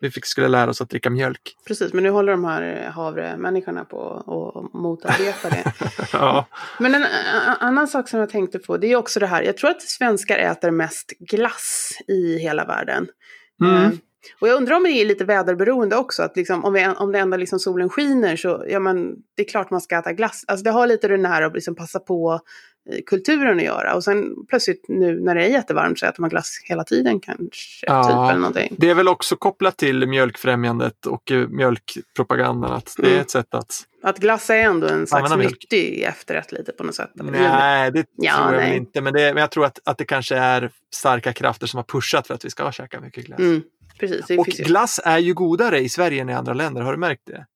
Vi 0.00 0.10
fick, 0.10 0.26
skulle 0.26 0.48
lära 0.48 0.70
oss 0.70 0.80
att 0.80 0.90
dricka 0.90 1.10
mjölk. 1.10 1.56
precis, 1.66 1.92
men 1.92 2.02
nu 2.02 2.10
håller 2.10 2.32
de 2.32 2.44
här 2.44 2.90
havremänniskorna 2.94 3.84
på 3.84 4.12
att 4.16 4.80
motarbeta 4.80 5.50
det. 5.50 5.72
Ja, 6.12 6.46
Men 6.78 6.94
en 6.94 7.04
annan 7.60 7.88
sak 7.88 8.08
som 8.08 8.20
jag 8.20 8.30
tänkte 8.30 8.58
på, 8.58 8.76
det 8.76 8.92
är 8.92 8.96
också 8.96 9.20
det 9.20 9.26
här, 9.26 9.42
jag 9.42 9.56
tror 9.56 9.70
att 9.70 9.82
svenskar 9.82 10.38
äter 10.38 10.70
mest 10.70 11.12
glass 11.18 11.90
i 12.08 12.38
hela 12.38 12.64
världen. 12.64 13.08
Mm. 13.62 13.82
Eh, 13.84 13.90
Och 14.40 14.48
jag 14.48 14.56
undrar 14.56 14.76
om 14.76 14.82
det 14.82 14.90
är 14.90 15.04
lite 15.04 15.24
väderberoende 15.24 15.96
också, 15.96 16.22
att 16.22 16.36
liksom, 16.36 16.64
om, 16.64 16.72
vi, 16.72 16.86
om 16.86 17.12
det 17.12 17.18
enda 17.18 17.36
liksom 17.36 17.58
solen 17.58 17.88
skiner 17.88 18.36
så, 18.36 18.64
ja 18.68 18.80
men 18.80 19.14
det 19.36 19.42
är 19.42 19.48
klart 19.48 19.70
man 19.70 19.80
ska 19.80 19.98
äta 19.98 20.12
glass. 20.12 20.44
Alltså 20.46 20.64
det 20.64 20.70
har 20.70 20.86
lite 20.86 21.08
den 21.08 21.24
här 21.24 21.42
att 21.42 21.54
liksom 21.54 21.74
passa 21.74 21.98
på 22.00 22.32
eh, 22.32 22.38
kulturen 23.06 23.58
att 23.58 23.64
göra. 23.64 23.94
Och 23.94 24.04
sen 24.04 24.46
plötsligt 24.48 24.84
nu 24.88 25.20
när 25.20 25.34
det 25.34 25.44
är 25.44 25.48
jättevarmt 25.48 25.98
så 25.98 26.06
äter 26.06 26.20
man 26.20 26.30
glass 26.30 26.60
hela 26.64 26.84
tiden 26.84 27.20
kanske. 27.20 27.86
Ja. 27.86 28.02
Typ, 28.04 28.12
eller 28.12 28.40
någonting. 28.40 28.76
det 28.78 28.90
är 28.90 28.94
väl 28.94 29.08
också 29.08 29.36
kopplat 29.36 29.76
till 29.76 30.06
mjölkfrämjandet 30.08 31.06
och 31.06 31.30
eh, 31.30 31.48
mjölkpropagandan, 31.48 32.72
att 32.72 32.94
det 32.96 33.06
är 33.06 33.08
Mm. 33.10 33.20
ett 33.20 33.30
sätt 33.30 33.54
att... 33.54 33.74
Att 34.02 34.18
glass 34.18 34.50
är 34.50 34.56
ändå 34.56 34.86
en 34.86 35.06
slags 35.06 35.36
nyttig 35.36 36.02
efterrätt 36.02 36.52
lite 36.52 36.72
på 36.72 36.84
något 36.84 36.94
sätt. 36.94 37.10
Nej, 37.14 37.90
det 37.92 38.04
Ja, 38.16 38.36
tror 38.36 38.52
jag 38.54 38.62
nej. 38.62 38.76
inte, 38.76 39.00
men, 39.00 39.12
det, 39.12 39.34
men 39.34 39.40
jag 39.40 39.50
tror 39.50 39.64
att, 39.64 39.78
att 39.84 39.98
det 39.98 40.04
kanske 40.04 40.36
är 40.36 40.70
starka 40.94 41.32
krafter 41.32 41.66
som 41.66 41.76
har 41.78 41.84
pushat 41.84 42.26
för 42.26 42.34
att 42.34 42.44
vi 42.44 42.50
ska 42.50 42.72
käka 42.72 43.00
mycket 43.00 43.24
glass. 43.26 43.38
Mm, 43.40 43.62
precis, 44.00 44.38
Och 44.38 44.46
glass 44.46 45.00
är 45.04 45.18
ju 45.18 45.34
godare 45.34 45.78
i 45.80 45.88
Sverige 45.88 46.22
än 46.22 46.28
i 46.30 46.32
andra 46.34 46.54
länder, 46.54 46.82
har 46.82 46.92
du 46.92 46.98
märkt 46.98 47.22
det? 47.26 47.46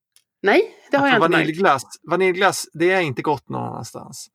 Nej, 0.41 0.61
det 0.91 0.97
har 0.97 1.07
jag 1.07 1.15
inte 1.15 1.29
märkt. 1.29 1.33
vaniljglass, 1.39 1.83
vaniljglass, 2.09 2.65
det 2.73 2.91
är 2.91 3.01
inte 3.01 3.21
gott 3.21 3.49
någon 3.49 3.63
annanstans. 3.67 4.27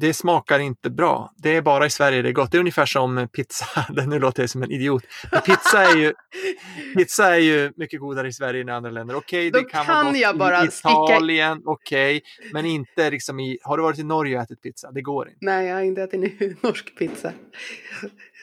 Det 0.00 0.14
smakar 0.14 0.58
inte 0.58 0.90
bra. 0.90 1.32
Det 1.36 1.56
är 1.56 1.62
bara 1.62 1.86
i 1.86 1.90
Sverige 1.90 2.22
det 2.22 2.28
är 2.28 2.32
gott. 2.32 2.52
Det 2.52 2.58
är 2.58 2.60
ungefär 2.60 2.86
som 2.86 3.28
pizza. 3.32 3.66
Nu 4.06 4.18
låter 4.18 4.42
jag 4.42 4.50
som 4.50 4.62
en 4.62 4.70
idiot. 4.70 5.04
Men 5.32 5.40
pizza 5.40 5.82
är 5.82 5.96
ju, 5.96 6.12
pizza 6.96 7.34
är 7.34 7.38
ju 7.38 7.72
mycket 7.76 8.00
godare 8.00 8.28
i 8.28 8.32
Sverige 8.32 8.60
än 8.60 8.68
i 8.68 8.72
andra 8.72 8.90
länder. 8.90 9.16
Okej, 9.16 9.50
Då 9.50 9.58
det 9.58 9.64
kan, 9.64 9.86
kan 9.86 10.06
vara 10.06 10.16
jag 10.16 10.38
bara 10.38 10.64
i 10.64 10.66
Italien, 10.66 11.62
okej. 11.64 12.22
Men 12.52 12.66
inte 12.66 13.10
liksom 13.10 13.40
i... 13.40 13.58
Har 13.62 13.76
du 13.76 13.82
varit 13.82 13.98
i 13.98 14.04
Norge 14.04 14.36
och 14.36 14.42
ätit 14.42 14.62
pizza? 14.62 14.92
Det 14.92 15.02
går 15.02 15.28
inte. 15.28 15.38
Nej, 15.40 15.66
jag 15.66 15.74
har 15.74 15.82
inte 15.82 16.02
ätit 16.02 16.62
norsk 16.62 16.98
pizza. 16.98 17.32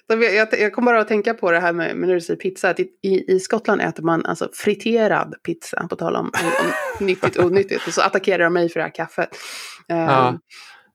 Jag, 0.07 0.73
kommer 0.73 0.91
bara 0.91 1.01
att 1.01 1.07
tänka 1.07 1.33
på 1.33 1.51
det 1.51 1.59
här 1.59 1.73
med, 1.73 1.97
när 1.97 2.13
du 2.13 2.21
säger 2.21 2.39
pizza. 2.39 2.69
Att 2.69 2.79
i, 2.79 3.25
i, 3.27 3.39
Skottland 3.39 3.81
äter 3.81 4.03
man 4.03 4.25
alltså 4.25 4.49
friterad 4.53 5.35
pizza, 5.43 5.87
på 5.87 5.95
tal 5.95 6.15
om, 6.15 6.31
om, 6.43 6.51
om 6.99 7.05
nyttigt 7.05 7.35
och 7.35 7.45
onyttigt. 7.45 7.87
Och 7.87 7.93
så 7.93 8.01
attackerar 8.01 8.43
de 8.43 8.53
mig 8.53 8.69
för 8.69 8.79
det 8.79 8.83
här 8.83 8.95
kaffet. 8.95 9.29
Eh, 9.89 9.97
Ja. 9.97 10.39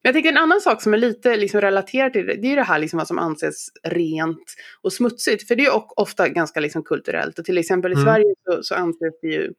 Jag 0.08 0.14
tänker 0.14 0.30
en 0.30 0.38
annan 0.38 0.60
sak 0.60 0.82
som 0.82 0.94
är 0.94 0.98
lite 0.98 1.36
liksom 1.36 1.60
relaterad 1.60 2.12
till 2.12 2.26
det, 2.26 2.34
det 2.34 2.52
är 2.52 2.56
det 2.56 2.62
här 2.62 2.78
liksom 2.78 2.98
vad 2.98 3.06
som 3.06 3.18
anses 3.18 3.68
rent 3.82 4.54
och 4.82 4.92
smutsigt. 4.92 5.48
För 5.48 5.56
det 5.56 5.64
är 5.64 6.00
ofta 6.00 6.28
ganska 6.28 6.60
liksom 6.60 6.82
kulturellt. 6.82 7.38
Och 7.38 7.44
till 7.44 7.58
exempel 7.58 7.92
i 7.92 7.94
Mm. 7.94 8.04
Sverige 8.04 8.34
så, 8.44 8.62
så 8.62 8.74
anses 8.74 9.20
det 9.22 9.28
ju 9.28 9.52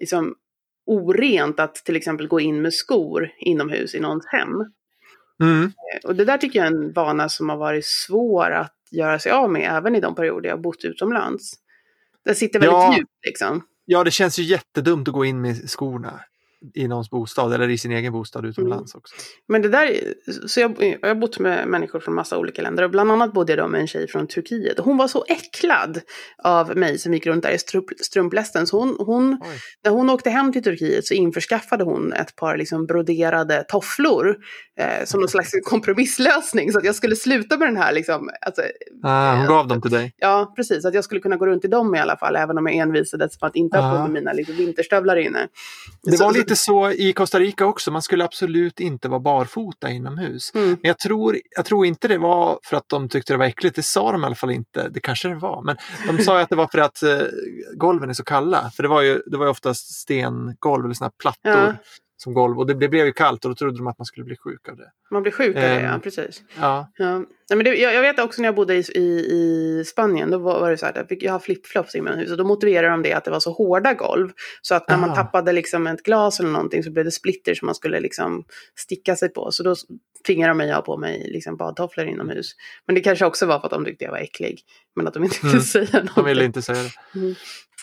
liksom 0.00 0.34
orent 0.86 1.60
att 1.60 1.74
till 1.74 1.96
exempel 1.96 2.28
gå 2.28 2.40
in 2.40 2.62
med 2.62 2.74
skor 2.74 3.30
inomhus 3.38 3.94
i 3.94 4.00
någons 4.00 4.26
hem. 4.26 4.50
Mm. 5.42 5.72
Och 6.04 6.16
det 6.16 6.24
där 6.24 6.38
tycker 6.38 6.58
jag 6.58 6.66
är 6.66 6.72
en 6.72 6.92
vana 6.92 7.28
som 7.28 7.48
har 7.48 7.56
varit 7.56 7.86
svår 7.86 8.50
att 8.50 8.76
göra 8.90 9.18
sig 9.18 9.32
av 9.32 9.50
med 9.50 9.76
även 9.76 9.94
i 9.94 10.00
de 10.00 10.14
perioder 10.14 10.48
jag 10.48 10.56
har 10.56 10.62
bott 10.62 10.84
utomlands. 10.84 11.52
Det 12.24 12.34
sitter 12.34 12.58
väldigt 12.60 12.72
Ja. 12.72 12.94
djupt 12.96 13.26
liksom. 13.26 13.62
Ja, 13.84 14.04
det 14.04 14.10
känns 14.10 14.38
ju 14.38 14.42
jättedumt 14.42 15.08
att 15.08 15.14
gå 15.14 15.24
in 15.24 15.40
med 15.40 15.70
skorna 15.70 16.20
i 16.74 16.88
någons 16.88 17.10
bostad 17.10 17.52
eller 17.52 17.68
i 17.68 17.78
sin 17.78 17.92
egen 17.92 18.12
bostad 18.12 18.46
utomlands 18.46 18.94
också. 18.94 19.14
Men 19.48 19.62
det 19.62 19.68
där, 19.68 19.96
så 20.46 20.60
jag, 20.60 20.98
jag 21.00 21.08
har 21.08 21.14
bott 21.14 21.38
med 21.38 21.68
människor 21.68 22.00
från 22.00 22.14
massa 22.14 22.38
olika 22.38 22.62
länder 22.62 22.82
och 22.84 22.90
bland 22.90 23.12
annat 23.12 23.32
bodde 23.32 23.52
jag 23.52 23.58
då 23.58 23.68
med 23.68 23.80
en 23.80 23.86
tjej 23.86 24.08
från 24.08 24.26
Turkiet. 24.26 24.78
Hon 24.78 24.96
var 24.96 25.08
så 25.08 25.24
äcklad 25.28 26.00
av 26.44 26.76
mig 26.76 26.98
som 26.98 27.14
gick 27.14 27.26
runt 27.26 27.42
där 27.42 27.50
i 27.50 27.58
strumplästen. 28.04 28.66
Så 28.66 28.78
hon, 28.78 28.96
hon, 28.98 29.38
när 29.84 29.90
hon 29.90 30.10
åkte 30.10 30.30
hem 30.30 30.52
till 30.52 30.62
Turkiet 30.62 31.06
så 31.06 31.14
införskaffade 31.14 31.84
hon 31.84 32.12
ett 32.12 32.36
par 32.36 32.56
liksom 32.56 32.86
broderade 32.86 33.64
tofflor. 33.68 34.36
Eh, 34.80 35.04
som 35.04 35.20
någon 35.20 35.28
slags 35.28 35.50
kompromisslösning. 35.64 36.72
Så 36.72 36.78
att 36.78 36.84
jag 36.84 36.94
skulle 36.94 37.16
sluta 37.16 37.56
med 37.58 37.68
den 37.68 37.76
här 37.76 37.92
liksom, 37.92 38.30
alltså, 38.40 38.62
Ah, 39.02 39.36
hon 39.36 39.46
gav 39.46 39.68
dem 39.68 39.82
till 39.82 39.90
dig. 39.90 40.14
Ja, 40.18 40.52
precis. 40.56 40.84
Att 40.84 40.94
jag 40.94 41.04
skulle 41.04 41.20
kunna 41.20 41.36
gå 41.36 41.46
runt 41.46 41.64
i 41.64 41.68
dem 41.68 41.94
i 41.94 41.98
alla 41.98 42.16
fall, 42.16 42.36
även 42.36 42.58
om 42.58 42.66
jag 42.66 42.76
envisades 42.76 43.38
på 43.38 43.46
att 43.46 43.56
inte 43.56 43.78
ha 43.78 43.90
på 43.90 43.96
Ja. 43.96 44.02
mig 44.02 44.12
mina 44.12 44.32
liksom, 44.32 44.56
vinterstövlar 44.56 45.16
inne. 45.16 45.48
Det 46.02 46.16
Så- 46.16 46.24
var 46.24 46.32
så- 46.32 46.38
lite 46.50 46.62
så 46.62 46.90
i 46.90 47.12
Costa 47.12 47.40
Rica 47.40 47.66
också, 47.66 47.90
man 47.90 48.02
skulle 48.02 48.24
absolut 48.24 48.80
inte 48.80 49.08
vara 49.08 49.20
barfota 49.20 49.90
inomhus. 49.90 50.54
Mm. 50.54 50.68
Men 50.68 50.78
jag 50.82 50.98
tror, 50.98 51.38
jag 51.56 51.64
tror 51.64 51.86
inte 51.86 52.08
det 52.08 52.18
var 52.18 52.58
för 52.62 52.76
att 52.76 52.88
de 52.88 53.08
tyckte 53.08 53.32
det 53.32 53.36
var 53.36 53.46
äckligt, 53.46 53.76
det 53.76 53.82
sa 53.82 54.12
de 54.12 54.22
i 54.22 54.26
alla 54.26 54.34
fall 54.34 54.50
inte. 54.50 54.88
Det 54.88 55.00
kanske 55.00 55.28
det 55.28 55.34
var, 55.34 55.62
men 55.62 55.76
de 56.06 56.22
sa 56.22 56.36
ju 56.36 56.42
att 56.42 56.48
det 56.48 56.56
var 56.56 56.66
för 56.66 56.78
att 56.78 57.02
eh, 57.02 57.18
golven 57.76 58.10
är 58.10 58.14
så 58.14 58.24
kalla. 58.24 58.70
För 58.76 58.82
det 58.82 58.88
var 58.88 59.02
ju, 59.02 59.22
det 59.26 59.36
var 59.36 59.44
ju 59.44 59.50
oftast 59.50 60.00
stengolv 60.00 60.84
eller 60.84 60.94
såna 60.94 61.10
plattor 61.22 61.52
Ja. 61.52 61.74
Som 62.22 62.34
golv 62.34 62.58
och 62.58 62.66
det, 62.66 62.74
det 62.74 62.88
blev 62.88 63.06
ju 63.06 63.12
kallt 63.12 63.44
och 63.44 63.50
då 63.50 63.54
trodde 63.54 63.76
de 63.78 63.86
att 63.86 63.98
man 63.98 64.04
skulle 64.06 64.24
bli 64.24 64.36
sjuk 64.36 64.68
av 64.68 64.76
det. 64.76 64.90
Man 65.10 65.22
blir 65.22 65.32
sjuk 65.32 65.56
av 65.56 65.62
det, 65.62 65.68
Ehm. 65.68 65.84
ja. 65.92 65.98
Precis. 66.02 66.42
Ja, 66.60 66.92
Ja. 66.96 67.18
Nej, 67.18 67.56
men 67.56 67.64
det, 67.64 67.74
jag, 67.74 67.94
jag 67.94 68.02
vet 68.02 68.18
också 68.20 68.42
när 68.42 68.48
jag 68.48 68.54
bodde 68.54 68.74
i, 68.76 68.84
i, 68.94 69.00
i 69.00 69.84
Spanien, 69.86 70.30
då 70.30 70.38
var, 70.38 70.60
var 70.60 70.70
det 70.70 70.76
så 70.78 70.86
här 70.86 70.92
att 70.92 70.96
jag, 70.98 71.08
fick, 71.08 71.22
jag 71.22 71.32
har 71.32 71.38
flipflops 71.38 71.94
inomhus 71.94 72.30
och 72.30 72.36
då 72.36 72.44
motiverade 72.44 72.88
de 72.88 73.02
det 73.02 73.12
att 73.12 73.24
det 73.24 73.30
var 73.30 73.40
så 73.40 73.52
hårda 73.52 73.94
golv. 73.94 74.30
Så 74.62 74.74
att 74.74 74.88
när 74.88 74.96
man 74.96 75.10
Ah. 75.10 75.14
tappade 75.14 75.52
liksom 75.52 75.86
ett 75.86 76.02
glas 76.02 76.40
eller 76.40 76.50
någonting 76.50 76.82
så 76.82 76.90
blev 76.90 77.04
det 77.04 77.10
splitter 77.10 77.54
som 77.54 77.66
man 77.66 77.74
skulle 77.74 78.00
liksom 78.00 78.44
sticka 78.76 79.16
sig 79.16 79.28
på. 79.28 79.52
Så 79.52 79.62
då 79.62 79.74
tvingade 80.26 80.50
de 80.50 80.56
mig 80.58 80.70
att 80.70 80.76
ha 80.76 80.82
på 80.82 80.96
mig 80.96 81.30
liksom 81.32 81.56
badtofflor 81.56 82.06
inomhus. 82.06 82.52
Men 82.86 82.94
det 82.94 83.00
kanske 83.00 83.24
också 83.26 83.46
var 83.46 83.58
för 83.60 83.66
att 83.66 83.72
de 83.72 83.84
tyckte 83.84 84.04
jag 84.04 84.10
var 84.12 84.18
äcklig. 84.18 84.60
Men 84.96 85.06
att 85.06 85.14
de 85.14 85.24
inte 85.24 85.36
ville 85.42 85.52
Mm. 85.52 85.62
säga 85.64 85.84
någonting. 85.92 86.12
de 86.14 86.24
ville 86.24 86.44
inte 86.44 86.62
säga 86.62 86.82
det. 86.82 87.18
Mm. 87.18 87.34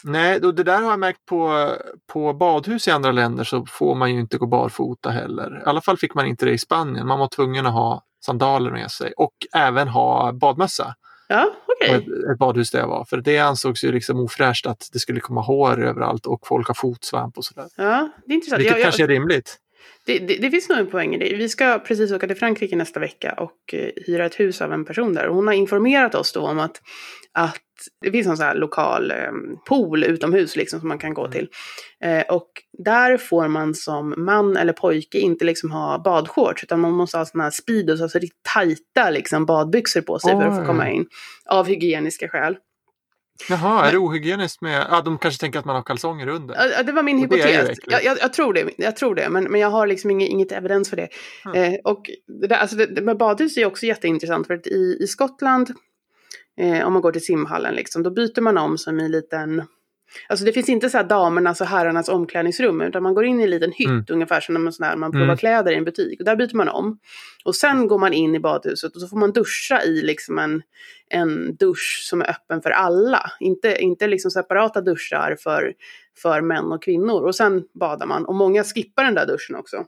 Nej, 0.03 0.41
och 0.41 0.55
det 0.55 0.63
där 0.63 0.81
har 0.81 0.89
jag 0.89 0.99
märkt 0.99 1.25
på, 1.25 1.71
på 2.13 2.33
badhus 2.33 2.88
i 2.88 2.91
andra 2.91 3.12
länder 3.12 3.43
så 3.43 3.65
får 3.65 3.95
man 3.95 4.13
ju 4.13 4.19
inte 4.19 4.38
gå 4.38 4.45
barfota 4.45 5.10
heller. 5.10 5.62
I 5.65 5.69
alla 5.69 5.81
fall 5.81 5.97
fick 5.97 6.13
man 6.13 6.25
inte 6.27 6.45
det 6.45 6.51
i 6.51 6.57
Spanien. 6.57 7.07
Man 7.07 7.19
var 7.19 7.27
tvungen 7.27 7.65
att 7.65 7.73
ha 7.73 8.03
sandaler 8.25 8.71
med 8.71 8.91
sig 8.91 9.13
och 9.17 9.33
även 9.55 9.88
ha 9.88 10.31
badmössa. 10.33 10.95
Ja, 11.29 11.49
på 11.65 11.93
ett, 11.93 12.03
ett 12.31 12.38
badhus 12.39 12.71
där 12.71 12.79
jag 12.79 12.88
var. 12.88 13.05
För 13.05 13.17
det 13.17 13.38
ansågs 13.39 13.83
ju 13.83 13.91
liksom 13.91 14.19
ofräscht 14.19 14.65
att 14.65 14.89
det 14.93 14.99
skulle 14.99 15.19
komma 15.19 15.41
hår 15.41 15.83
överallt 15.86 16.25
och 16.25 16.47
folk 16.47 16.67
har 16.67 16.75
fotsvamp 16.75 17.38
och 17.38 17.45
sådär. 17.45 17.67
Ja, 17.75 18.10
det 18.25 18.31
är 18.33 18.36
intressant. 18.36 18.60
Vilket 18.60 18.71
Jag- 18.71 18.79
jag- 18.79 18.83
kanske 18.86 19.03
är 19.03 19.07
rimligt. 19.07 19.57
Det, 20.05 20.19
det, 20.19 20.38
det 20.38 20.49
finns 20.51 20.69
nog 20.69 20.77
en 20.77 20.88
poäng 20.88 21.15
i 21.15 21.17
det. 21.17 21.36
Vi 21.36 21.49
ska 21.49 21.79
precis 21.79 22.12
åka 22.12 22.27
till 22.27 22.36
Frankrike 22.38 22.75
nästa 22.75 22.99
vecka 22.99 23.33
och 23.38 23.73
eh, 23.73 23.89
hyra 24.07 24.25
ett 24.25 24.39
hus 24.39 24.62
av 24.62 24.73
en 24.73 24.86
person 24.86 25.13
där. 25.13 25.27
Hon 25.27 25.47
har 25.47 25.53
informerat 25.53 26.15
oss 26.15 26.33
då 26.33 26.41
om 26.47 26.60
att, 26.60 26.81
att 27.31 27.57
det 28.02 28.12
finns 28.12 28.28
en 28.28 28.38
sån 28.38 28.46
här 28.46 28.56
lokal 28.56 29.12
eh, 29.12 29.32
pool 29.68 30.04
utomhus 30.04 30.56
liksom 30.56 30.80
som 30.80 30.90
man 30.90 31.00
kan 31.00 31.13
gå 31.13 31.32
till. 31.32 31.50
Eh, 32.04 32.22
och 32.22 32.50
där 32.84 33.18
får 33.18 33.48
man 33.48 33.74
som 33.74 34.13
man 34.18 34.58
eller 34.58 34.74
pojke 34.74 35.20
inte 35.20 35.46
liksom 35.46 35.72
ha 35.72 36.00
badshorts 36.00 36.63
utan 36.63 36.80
man 36.80 36.92
måste 36.92 37.18
ha 37.18 37.26
såna 37.26 37.44
här 37.44 37.52
speedos, 37.52 38.02
alltså 38.02 38.20
riktigt 38.20 38.44
tajta 38.54 39.10
liksom 39.10 39.46
badbyxor 39.46 40.02
på 40.02 40.20
sig 40.20 40.32
för 40.32 40.42
att 40.42 40.56
få 40.56 40.62
Oj. 40.62 40.68
komma 40.68 40.90
in. 40.90 41.06
Av 41.46 41.68
hygieniska 41.68 42.30
skäl. 42.30 42.58
Jaha, 43.50 43.88
är 43.88 43.92
det 43.92 43.98
ohygieniskt 43.98 44.62
med... 44.62 44.88
Ja, 44.92 45.02
de 45.02 45.18
kanske 45.18 45.40
tänker 45.40 45.60
att 45.60 45.66
man 45.66 45.76
har 45.76 45.84
kalsonger 45.84 46.28
under. 46.28 46.56
Ja, 46.56 46.84
det 46.84 46.92
var 46.92 47.04
min 47.04 47.18
hypotes. 47.18 47.78
Jag, 47.86 48.04
jag, 48.04 48.18
jag 48.22 48.34
tror 48.34 48.54
det, 48.54 48.70
jag 48.78 48.96
tror 48.96 49.16
det 49.16 49.30
men, 49.30 49.44
men 49.44 49.62
jag 49.62 49.70
har 49.70 49.88
liksom 49.88 50.12
inget, 50.12 50.30
inget 50.30 50.52
evidens 50.52 50.90
för 50.90 50.98
det. 50.98 51.08
Mm. 51.46 51.74
Eh, 51.74 51.80
och 51.84 52.10
det, 52.42 52.48
där, 52.48 52.56
alltså 52.56 52.76
det, 52.76 52.86
det 52.86 53.02
med 53.02 53.18
badhus 53.18 53.58
är 53.58 53.66
också 53.66 53.86
jätteintressant 53.86 54.48
för 54.48 54.54
att 54.54 54.68
i, 54.68 54.98
i 55.02 55.08
Skottland, 55.08 55.74
eh, 56.58 56.88
om 56.88 56.93
man 56.93 57.02
går 57.02 57.12
till 57.12 57.26
simhallen, 57.26 57.76
liksom, 57.76 58.04
då 58.04 58.10
byter 58.10 58.41
man 58.41 58.58
om 58.58 58.78
som 58.78 59.00
i 59.00 59.04
en 59.04 59.12
liten 59.12 59.63
Alltså 60.30 60.46
det 60.46 60.54
finns 60.54 60.70
inte 60.70 60.89
så 60.89 60.98
här 60.98 61.04
damernas 61.04 61.62
och 61.62 61.67
herrarnas 61.67 62.10
omklädningsrum, 62.10 62.82
utan 62.82 63.04
man 63.04 63.13
går 63.13 63.26
in 63.26 63.39
i 63.39 63.43
en 63.43 63.50
liten 63.50 63.72
hytt, 63.72 63.88
Mm. 63.88 64.06
ungefär 64.10 64.39
som 64.41 64.54
när 64.54 64.62
man, 64.62 64.74
sån 64.74 65.00
man 65.00 65.12
provar 65.12 65.26
Mm. 65.26 65.38
kläder 65.38 65.72
i 65.72 65.76
en 65.76 65.84
butik. 65.84 66.20
Och 66.20 66.26
där 66.26 66.36
byter 66.36 66.56
man 66.56 66.70
om. 66.70 67.00
Och 67.46 67.56
sen 67.56 67.88
går 67.88 68.00
man 68.00 68.13
in 68.13 68.36
i 68.36 68.39
badhuset 68.39 68.96
och 68.96 69.02
så 69.02 69.08
får 69.08 69.17
man 69.17 69.32
duscha 69.32 69.84
i 69.84 70.02
liksom 70.02 70.39
en, 70.39 70.62
en 71.10 71.56
dusch 71.56 72.00
som 72.10 72.22
är 72.22 72.30
öppen 72.30 72.62
för 72.62 72.70
alla. 72.70 73.32
Inte, 73.39 73.78
inte 73.80 74.08
liksom 74.08 74.32
separata 74.32 74.82
duschar 74.82 75.38
för, 75.43 75.74
för 76.22 76.41
män 76.41 76.72
och 76.72 76.84
kvinnor. 76.84 77.24
Och 77.24 77.36
sen 77.36 77.63
badar 77.80 78.06
man. 78.06 78.26
Och 78.26 78.36
många 78.36 78.63
skippar 78.63 79.04
den 79.04 79.15
där 79.15 79.26
duschen 79.26 79.56
också. 79.56 79.86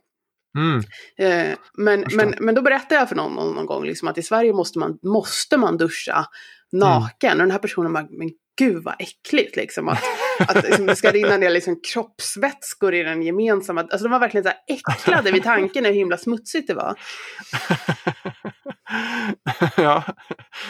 Mm. 0.58 0.78
Eh, 1.18 1.58
men, 1.78 2.06
men, 2.14 2.34
men 2.40 2.56
då 2.56 2.62
berättade 2.62 2.96
jag 2.96 3.10
för 3.10 3.16
någon 3.16 3.34
någon, 3.34 3.56
någon 3.56 3.66
gång 3.66 3.86
liksom, 3.86 4.08
att 4.08 4.18
i 4.18 4.22
Sverige 4.22 4.54
måste 4.54 4.80
man, 4.80 5.00
måste 5.04 5.58
man 5.58 5.78
duscha 5.78 6.26
naken. 6.72 7.32
Och 7.32 7.38
den 7.38 7.52
här 7.52 7.60
personen 7.60 7.94
bara, 7.94 8.08
men 8.10 8.30
gud 8.60 8.84
vad 8.84 8.96
äckligt 9.00 9.56
liksom. 9.56 9.90
Att, 9.90 10.04
att 10.40 10.64
liksom, 10.64 10.86
det 10.86 10.96
ska 10.96 11.12
rinna 11.12 11.38
ner 11.38 11.50
liksom, 11.50 11.80
kroppsvätskor 11.94 12.94
i 12.94 13.04
den 13.04 13.22
gemensamma. 13.22 13.82
Alltså 13.82 14.04
de 14.04 14.12
var 14.12 14.20
verkligen 14.20 14.44
så 14.44 14.50
här 14.50 14.58
äcklade 14.68 15.32
vid 15.32 15.44
tanken 15.44 15.86
hur 15.86 15.92
himla 15.92 16.18
smutsigt 16.18 16.68
det 16.68 16.74
var. 16.74 17.00
ja, 19.78 20.04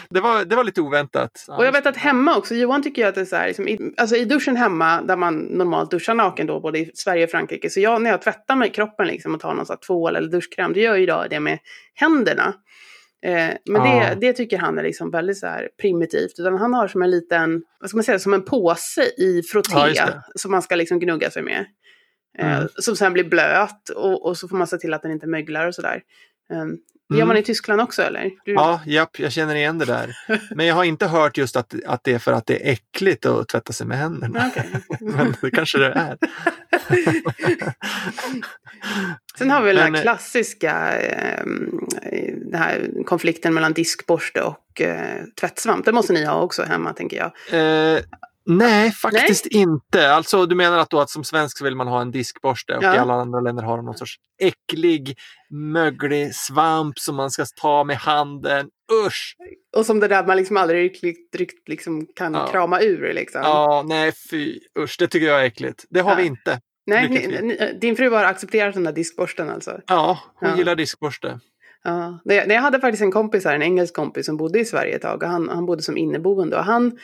det 0.09 0.19
var, 0.19 0.45
det 0.45 0.55
var 0.55 0.63
lite 0.63 0.81
oväntat. 0.81 1.45
Och 1.47 1.65
jag 1.65 1.71
vet 1.71 1.85
att 1.85 1.97
hemma 1.97 2.37
också, 2.37 2.55
Johan 2.55 2.83
tycker 2.83 3.01
ju 3.01 3.07
att 3.07 3.15
det 3.15 3.21
är 3.21 3.25
så 3.25 3.35
här, 3.35 3.47
liksom, 3.47 3.67
i, 3.67 3.93
alltså 3.97 4.15
i 4.15 4.25
duschen 4.25 4.55
hemma, 4.55 5.01
där 5.01 5.15
man 5.15 5.37
normalt 5.37 5.91
duschar 5.91 6.13
naken 6.13 6.47
då, 6.47 6.59
både 6.59 6.79
i 6.79 6.91
Sverige 6.93 7.23
och 7.23 7.31
Frankrike, 7.31 7.69
så 7.69 7.79
jag 7.79 8.01
när 8.01 8.09
jag 8.09 8.21
tvättar 8.21 8.55
mig 8.55 8.71
kroppen 8.71 9.07
liksom, 9.07 9.35
och 9.35 9.41
tar 9.41 9.53
någon 9.53 9.65
sån 9.65 9.73
här 9.73 9.87
tvål 9.87 10.15
eller 10.15 10.29
duschkräm, 10.29 10.73
då 10.73 10.79
gör 10.79 10.95
jag 10.95 11.23
ju 11.23 11.29
det 11.29 11.39
med 11.39 11.59
händerna. 11.93 12.53
Eh, 13.25 13.49
men 13.65 13.85
Ja. 13.85 14.09
det, 14.09 14.17
det 14.27 14.33
tycker 14.33 14.57
han 14.57 14.77
är 14.79 14.83
liksom 14.83 15.11
väldigt 15.11 15.37
så 15.37 15.47
primitivt, 15.81 16.39
utan 16.39 16.57
han 16.57 16.73
har 16.73 16.87
som 16.87 17.01
en 17.01 17.11
liten, 17.11 17.63
vad 17.79 17.89
ska 17.89 17.97
man 17.97 18.03
säga, 18.03 18.19
som 18.19 18.33
en 18.33 18.45
påse 18.45 19.03
i 19.17 19.43
frotté, 19.51 19.75
det. 19.93 20.23
som 20.35 20.51
man 20.51 20.61
ska 20.61 20.75
liksom 20.75 20.99
gnugga 20.99 21.29
sig 21.31 21.43
med. 21.43 21.65
Eh, 22.37 22.57
Mm. 22.57 22.67
Som 22.75 22.95
sen 22.95 23.13
blir 23.13 23.23
blöt 23.23 23.89
och, 23.89 24.25
och 24.25 24.37
så 24.37 24.47
får 24.47 24.57
man 24.57 24.67
se 24.67 24.77
till 24.77 24.93
att 24.93 25.01
den 25.01 25.11
inte 25.11 25.27
möglar 25.27 25.67
och 25.67 25.75
sådär. 25.75 26.01
Eh, 26.51 26.65
det 27.09 27.15
gör 27.15 27.21
Mm. 27.23 27.27
man 27.27 27.37
i 27.37 27.43
Tyskland 27.43 27.81
också 27.81 28.01
eller? 28.01 28.31
Du, 28.45 28.53
Ja, 28.53 28.81
japp, 28.85 29.19
jag 29.19 29.31
känner 29.31 29.55
igen 29.55 29.77
det 29.77 29.85
där. 29.85 30.15
Men 30.55 30.65
jag 30.65 30.75
har 30.75 30.83
inte 30.83 31.07
hört 31.07 31.37
just 31.37 31.55
att, 31.55 31.73
att 31.85 32.03
det 32.03 32.13
är 32.13 32.19
för 32.19 32.33
att 32.33 32.45
det 32.45 32.67
är 32.67 32.71
äckligt 32.71 33.25
att 33.25 33.47
tvätta 33.47 33.73
sig 33.73 33.87
med 33.87 33.97
händerna. 33.97 34.45
Okej. 34.51 34.69
Men 34.99 35.35
det 35.41 35.51
kanske 35.51 35.77
det 35.77 35.91
är. 35.91 36.17
Sen 39.37 39.51
har 39.51 39.61
vi 39.61 39.73
den 39.73 39.83
Men, 39.83 39.95
här 39.95 39.99
eh, 39.99 40.01
klassiska 40.01 40.97
eh, 41.01 41.45
den 42.35 42.59
här 42.61 42.89
konflikten 43.05 43.53
mellan 43.53 43.73
diskborste 43.73 44.41
och 44.41 44.81
eh, 44.81 45.23
tvättsvamp. 45.39 45.85
Det 45.85 45.91
måste 45.91 46.13
ni 46.13 46.25
ha 46.25 46.41
också 46.41 46.63
hemma 46.63 46.93
tänker 46.93 47.17
jag. 47.17 47.31
Eh, 47.95 47.99
nej, 48.49 48.91
faktiskt 48.91 49.45
inte. 49.45 50.11
Alltså 50.13 50.45
du 50.45 50.55
menar 50.55 50.77
att 50.77 50.89
då 50.89 50.99
att 50.99 51.09
som 51.09 51.23
svensk 51.23 51.57
så 51.57 51.63
vill 51.63 51.75
man 51.75 51.87
ha 51.87 52.01
en 52.01 52.11
diskborste 52.11 52.73
och 52.77 52.83
Ja. 52.83 52.95
i 52.95 52.97
alla 52.97 53.13
andra 53.13 53.39
länder 53.39 53.63
har 53.63 53.77
de 53.77 53.85
någon 53.85 53.97
sorts 53.97 54.15
äcklig, 54.41 55.17
möglig 55.49 56.35
svamp 56.35 56.99
som 56.99 57.15
man 57.15 57.31
ska 57.31 57.45
ta 57.61 57.83
med 57.83 57.97
handen. 57.97 58.69
Usch! 59.07 59.35
Och 59.77 59.85
som 59.85 59.99
det 59.99 60.07
där 60.07 60.27
man 60.27 60.37
liksom 60.37 60.57
aldrig 60.57 60.83
riktigt, 60.85 61.35
riktigt 61.35 61.69
liksom 61.69 62.05
kan 62.15 62.33
Ja. 62.33 62.47
krama 62.47 62.81
ur. 62.81 63.13
Liksom. 63.13 63.41
Ja, 63.43 63.83
nej 63.87 64.11
fy, 64.31 64.59
usch, 64.79 64.95
det 64.99 65.07
tycker 65.07 65.27
jag 65.27 65.41
är 65.41 65.45
äckligt. 65.45 65.85
Det 65.89 65.99
har 65.99 66.11
Ja. 66.11 66.17
vi 66.17 66.25
inte. 66.25 66.59
Nej, 66.85 67.09
ni, 67.09 67.41
ni, 67.41 67.77
din 67.81 67.95
fru 67.95 68.09
har 68.09 68.23
accepterat 68.23 68.73
den 68.73 68.83
där 68.83 68.91
diskborsten 68.91 69.49
alltså? 69.49 69.79
Ja, 69.87 70.19
hon 70.35 70.57
gillar 70.57 70.75
diskborste. 70.75 71.39
Ja. 71.83 72.19
Jag 72.25 72.61
hade 72.61 72.79
faktiskt 72.79 73.01
en 73.03 73.11
kompis 73.11 73.45
här, 73.45 73.55
en 73.55 73.61
engelsk 73.61 73.93
kompis 73.95 74.25
som 74.25 74.37
bodde 74.37 74.59
i 74.59 74.65
Sverige 74.65 74.95
ett 74.95 75.01
tag 75.01 75.23
och 75.23 75.29
han, 75.29 75.49
han 75.49 75.65
bodde 75.65 75.81
som 75.83 75.97
inneboende 75.97 76.57
och 76.57 76.63
han 76.63 76.97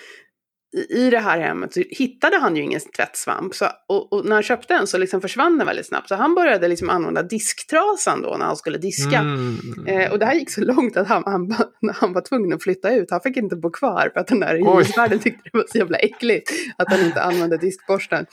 i- 0.90 1.10
det 1.10 1.20
här 1.20 1.40
hemmet 1.40 1.74
så 1.74 1.84
hittade 1.90 2.38
han 2.38 2.56
ju 2.56 2.64
ingen 2.64 2.80
tvättsvamp. 2.96 3.56
Så, 3.56 3.66
och, 3.88 4.14
och 4.14 4.26
när 4.26 4.34
han 4.34 4.44
köpte 4.44 4.74
den 4.74 4.88
så 4.88 4.98
liksom 4.98 5.22
försvann 5.22 5.58
den 5.58 5.68
väldigt 5.68 5.86
snabbt. 5.88 6.08
Så 6.10 6.16
han 6.16 6.36
började 6.36 6.68
liksom 6.68 6.90
använda 6.90 7.24
disktrasan 7.24 8.22
då 8.22 8.36
när 8.40 8.46
han 8.46 8.56
skulle 8.58 8.78
diska. 8.78 9.18
Mm. 9.20 9.56
Eh, 9.88 10.12
och 10.12 10.20
det 10.20 10.26
här 10.26 10.34
gick 10.36 10.50
så 10.52 10.62
långt 10.62 10.98
att 10.98 11.08
han, 11.08 11.24
han, 11.26 11.56
han 11.96 12.14
var 12.14 12.22
tvungen 12.22 12.54
att 12.54 12.64
flytta 12.64 12.96
ut. 12.96 13.12
Han 13.12 13.22
fick 13.22 13.38
inte 13.38 13.56
bo 13.56 13.70
kvar 13.72 14.10
för 14.14 14.20
att 14.20 14.28
den 14.28 14.40
där 14.40 14.56
hyresvärden 14.56 15.20
tyckte 15.20 15.42
det 15.52 15.58
var 15.58 15.66
så 15.72 15.78
jävla 15.78 15.98
äckligt 15.98 16.52
att 16.78 16.92
han 16.92 17.06
inte 17.06 17.22
använde 17.22 17.58
diskborsten. 17.58 18.26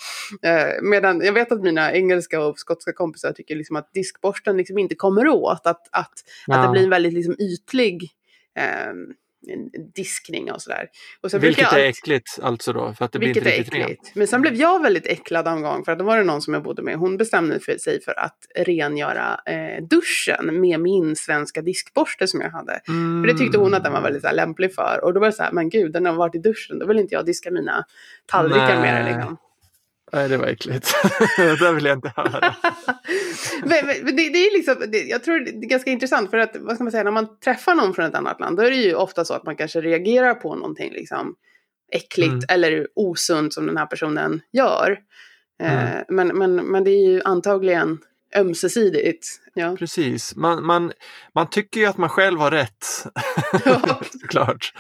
Eh, 0.43 0.83
medan 0.83 1.21
jag 1.21 1.33
vet 1.33 1.53
att 1.53 1.63
mina 1.63 1.93
engelska 1.93 2.41
och 2.45 2.59
skotska 2.59 2.93
kompisar 2.93 3.33
tycker 3.33 3.57
liksom 3.57 3.77
att 3.77 3.91
diskborsten 3.95 4.57
liksom 4.57 4.79
inte 4.79 4.95
kommer 4.95 5.29
åt. 5.29 5.67
Att, 5.67 5.67
att, 5.67 5.87
att 5.93 6.13
det 6.47 6.53
Ja. 6.55 6.71
blir 6.73 6.83
en 6.85 6.91
väldigt 6.91 7.13
liksom 7.13 7.37
ytlig 7.41 8.11
eh, 8.59 8.93
diskning 9.95 10.53
och 10.53 10.63
sådär. 10.63 10.89
Och 11.21 11.31
så 11.31 11.39
brukar 11.39 11.57
Vilket 11.57 11.73
jag 11.73 11.81
är 11.81 11.89
äckligt 11.89 12.39
alltså 12.43 12.73
då, 12.73 12.95
för 12.99 13.05
att 13.05 13.13
det 13.13 13.19
blir 13.19 13.29
inte 13.29 13.41
riktigt 13.41 13.75
rent. 13.75 14.13
Men 14.15 14.27
sen 14.27 14.41
blev 14.41 14.55
jag 14.55 14.83
väldigt 14.83 15.07
äcklad 15.07 15.49
en 15.49 15.63
gång 15.63 15.85
för 15.85 15.93
att 15.93 15.99
då 15.99 16.05
var 16.05 16.19
det 16.19 16.25
någon 16.25 16.43
som 16.43 16.55
jag 16.55 16.63
bodde 16.63 16.83
med. 16.83 16.97
Hon 16.97 17.17
bestämde 17.17 17.61
för 17.61 17.79
sig 17.79 18.03
för 18.03 18.19
att 18.19 18.39
rengöra 18.57 19.41
eh, 19.47 19.85
duschen 19.85 20.61
med 20.61 20.81
min 20.81 21.17
svenska 21.17 21.63
diskborste 21.63 22.27
som 22.27 22.41
jag 22.41 22.51
hade. 22.51 22.81
För 22.87 23.27
det 23.27 23.39
tyckte 23.39 23.59
hon 23.59 23.75
att 23.75 23.85
den 23.85 23.93
var 23.93 24.03
väldigt 24.03 24.25
här, 24.25 24.35
lämplig 24.35 24.75
för. 24.75 25.01
Och 25.05 25.15
då 25.15 25.21
var 25.21 25.27
det 25.27 25.33
så 25.33 25.43
här, 25.43 25.53
men 25.53 25.69
gud, 25.69 25.93
den 25.93 26.07
har 26.07 26.13
varit 26.15 26.35
i 26.35 26.39
duschen, 26.39 26.79
då 26.79 26.87
vill 26.87 26.99
inte 26.99 27.15
jag 27.15 27.27
diska 27.27 27.51
mina 27.51 27.85
tallrikar 28.27 28.81
med 28.81 28.95
den. 28.95 29.05
Nej. 29.05 29.15
Liksom. 29.15 29.37
Nej, 30.13 30.29
det 30.29 30.37
var 30.37 30.47
äckligt. 30.47 30.95
det 31.37 31.73
vill 31.73 31.85
jag 31.85 31.97
inte 31.99 32.13
höra. 32.17 32.55
men, 33.65 33.87
men, 33.87 34.17
det, 34.17 34.29
det 34.33 34.39
är 34.47 34.57
liksom, 34.57 34.77
det, 34.93 34.99
jag 34.99 35.25
tror 35.25 35.41
det 35.41 35.67
är 35.67 35.69
ganska 35.69 35.91
intressant 35.91 36.31
för 36.31 36.39
att, 36.39 36.57
vad 36.61 36.75
ska 36.75 36.85
man 36.85 36.91
säga, 36.91 37.05
när 37.05 37.11
man 37.11 37.39
träffar 37.45 37.75
någon 37.75 37.95
från 37.95 38.05
ett 38.05 38.15
annat 38.15 38.41
land, 38.41 38.57
då 38.57 38.63
är 38.63 38.71
det 38.71 38.77
ju 38.77 38.95
ofta 38.95 39.25
så 39.25 39.35
att 39.35 39.45
man 39.45 39.57
kanske 39.57 39.81
reagerar 39.81 40.35
på 40.35 40.55
någonting 40.55 40.93
liksom 40.93 41.35
äckligt 41.93 42.33
Mm. 42.33 42.45
eller 42.49 42.87
osunt 42.95 43.55
som 43.55 43.67
den 43.67 43.77
här 43.77 43.87
personen 43.87 44.41
gör. 44.53 44.99
Eh, 45.63 45.93
Mm. 45.93 46.05
men, 46.09 46.29
men, 46.39 46.55
men 46.57 46.85
det 46.85 46.91
är 46.91 47.09
ju 47.11 47.23
antagligen 47.25 47.99
ömsesidigt. 48.37 49.27
Ja. 49.55 49.77
Precis. 49.79 50.37
Man, 50.37 50.67
man, 50.67 50.93
man 51.35 51.51
tycker 51.51 51.81
ju 51.81 51.87
att 51.87 51.97
man 51.97 52.09
själv 52.09 52.39
har 52.41 52.51
rätt. 52.51 52.87
Ja. 53.65 54.01
Såklart. 54.21 54.73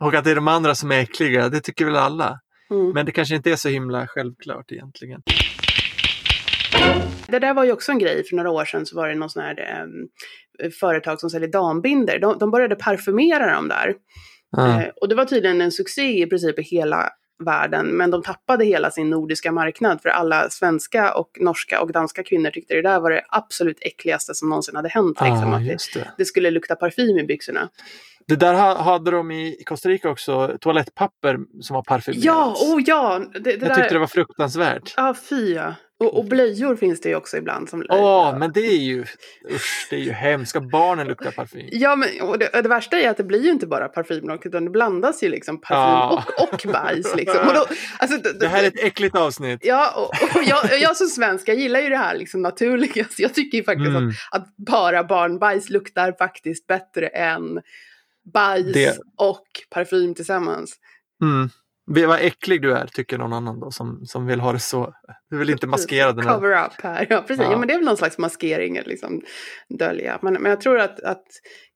Och 0.00 0.14
att 0.14 0.24
det 0.24 0.30
är 0.30 0.34
de 0.34 0.48
andra 0.48 0.74
som 0.74 0.92
är 0.92 0.98
äckliga, 1.00 1.48
det 1.48 1.60
tycker 1.60 1.84
väl 1.84 1.96
alla. 1.96 2.40
Mm. 2.70 2.90
Men 2.90 3.06
det 3.06 3.12
kanske 3.12 3.34
inte 3.34 3.50
är 3.50 3.56
så 3.56 3.68
himla 3.68 4.06
självklart 4.06 4.72
egentligen. 4.72 5.22
Det 7.26 7.38
där 7.38 7.54
var 7.54 7.64
ju 7.64 7.72
också 7.72 7.92
en 7.92 7.98
grej 7.98 8.24
för 8.24 8.36
några 8.36 8.50
år 8.50 8.64
sedan 8.64 8.86
så 8.86 8.96
var 8.96 9.08
det 9.08 9.14
någon 9.14 9.30
sån 9.30 9.42
här 9.42 9.84
eh, 10.62 10.70
företag 10.70 11.20
som 11.20 11.30
säljer 11.30 11.48
dambinder. 11.48 12.18
De, 12.18 12.38
de 12.38 12.50
började 12.50 12.76
parfymera 12.76 13.54
dem 13.54 13.68
där. 13.68 13.94
Ja. 14.50 14.82
Eh, 14.82 14.88
och 15.00 15.08
det 15.08 15.14
var 15.14 15.24
tydligen 15.24 15.60
en 15.60 15.72
succé 15.72 16.22
i 16.22 16.26
princip 16.26 16.58
i 16.58 16.62
hela 16.62 17.10
världen, 17.44 17.86
men 17.86 18.10
de 18.10 18.22
tappade 18.22 18.64
hela 18.64 18.90
sin 18.90 19.10
nordiska 19.10 19.52
marknad 19.52 20.02
för 20.02 20.08
alla 20.08 20.50
svenska 20.50 21.14
och 21.14 21.30
norska 21.40 21.82
och 21.82 21.92
danska 21.92 22.22
kvinnor 22.22 22.50
tyckte 22.50 22.74
det 22.74 22.82
där 22.82 23.00
var 23.00 23.10
det 23.10 23.24
absolut 23.28 23.78
äckligaste 23.80 24.34
som 24.34 24.48
någonsin 24.48 24.76
hade 24.76 24.88
hänt. 24.88 25.18
Liksom, 25.20 25.50
det, 25.50 25.72
just 25.72 25.94
det. 25.94 26.10
det 26.18 26.24
skulle 26.24 26.50
lukta 26.50 26.74
parfym 26.74 27.18
i 27.18 27.24
byxorna. 27.24 27.68
Det 28.30 28.36
där 28.46 28.54
ha- 28.54 28.82
hade 28.82 29.10
de 29.10 29.30
i 29.30 29.62
Costa 29.66 29.88
Rica 29.88 30.08
också, 30.10 30.56
toalettpapper 30.60 31.38
som 31.60 31.74
var 31.74 31.82
parfymerat. 31.82 32.24
Ja, 32.24 32.54
oh 32.60 32.82
ja! 32.86 33.20
Det, 33.32 33.38
det 33.40 33.50
Jag 33.50 33.60
där... 33.60 33.74
tyckte 33.74 33.94
det 33.94 33.98
var 33.98 34.06
fruktansvärt. 34.06 34.94
Ja, 34.96 35.14
fy 35.30 35.54
ja. 35.54 35.74
Och, 36.00 36.18
och 36.18 36.24
blöjor 36.24 36.76
finns 36.76 37.00
det 37.00 37.08
ju 37.08 37.14
också 37.14 37.36
ibland. 37.36 37.68
Som... 37.68 37.84
Åh, 37.88 38.38
men 38.38 38.52
det 38.52 38.60
är 38.60 38.76
ju, 38.78 39.04
usch, 39.54 39.86
det 39.90 39.96
är 39.96 40.00
ju 40.00 40.12
hemskt. 40.12 40.50
Ska 40.50 40.60
barnen 40.60 41.06
lukta 41.08 41.30
parfym? 41.30 41.68
Ja, 41.72 41.96
men 41.96 42.08
och 42.22 42.38
det, 42.38 42.50
det 42.62 42.68
värsta 42.68 43.00
är 43.00 43.10
att 43.10 43.16
det 43.16 43.24
blir 43.24 43.42
ju 43.44 43.50
inte 43.50 43.66
bara 43.66 43.88
parfym 43.88 44.30
utan 44.44 44.64
det 44.64 44.70
blandas 44.70 45.22
ju 45.22 45.28
liksom 45.28 45.60
parfym 45.60 45.78
Ja. 45.78 46.24
och, 46.38 46.54
och 46.54 46.72
bajs. 46.72 47.16
Liksom. 47.16 47.48
Och 47.48 47.54
då, 47.54 47.64
alltså, 47.98 48.32
Det 48.40 48.48
här 48.48 48.62
är 48.62 48.66
ett 48.68 48.84
äckligt 48.84 49.16
avsnitt. 49.16 49.60
Ja, 49.62 49.90
och, 49.96 50.36
och 50.36 50.42
jag, 50.44 50.80
jag 50.80 50.96
som 50.96 51.06
svensk, 51.06 51.48
jag 51.48 51.56
gillar 51.56 51.80
ju 51.80 51.88
det 51.88 51.96
här 51.96 52.14
liksom 52.16 52.42
naturliga. 52.42 53.04
Så 53.10 53.22
jag 53.22 53.34
tycker 53.34 53.58
ju 53.58 53.64
faktiskt 53.64 53.88
Mm. 53.90 54.08
att, 54.08 54.40
att 54.40 54.56
bara 54.56 55.04
barnbajs 55.04 55.70
luktar 55.70 56.14
faktiskt 56.18 56.66
bättre 56.66 57.06
än 57.06 57.60
bajs 58.34 58.72
Det- 58.72 58.98
och 59.18 59.44
parfym 59.70 60.14
tillsammans. 60.14 60.76
Mm. 61.22 61.48
Vad 62.08 62.20
äcklig 62.20 62.62
du 62.62 62.72
är, 62.72 62.86
tycker 62.86 63.18
någon 63.18 63.32
annan 63.32 63.60
då 63.60 63.70
som, 63.70 64.06
som 64.06 64.26
vill 64.26 64.40
ha 64.40 64.52
det 64.52 64.58
så. 64.58 64.94
Du 65.30 65.38
vill 65.38 65.50
inte 65.50 65.66
maskera 65.66 66.12
den 66.12 66.26
här. 66.26 66.34
Cover 66.34 66.64
up 66.66 66.72
här. 66.82 67.06
Ja, 67.10 67.24
precis. 67.26 67.44
Ja. 67.44 67.52
Ja. 67.52 67.58
men 67.58 67.68
det 67.68 67.74
är 67.74 67.78
väl 67.78 67.86
någon 67.86 67.96
slags 67.96 68.18
maskering, 68.18 68.80
liksom 68.86 69.22
dölja. 69.78 70.18
Men, 70.22 70.34
men 70.34 70.50
jag 70.50 70.60
tror 70.60 70.78
att, 70.78 71.00
att 71.00 71.24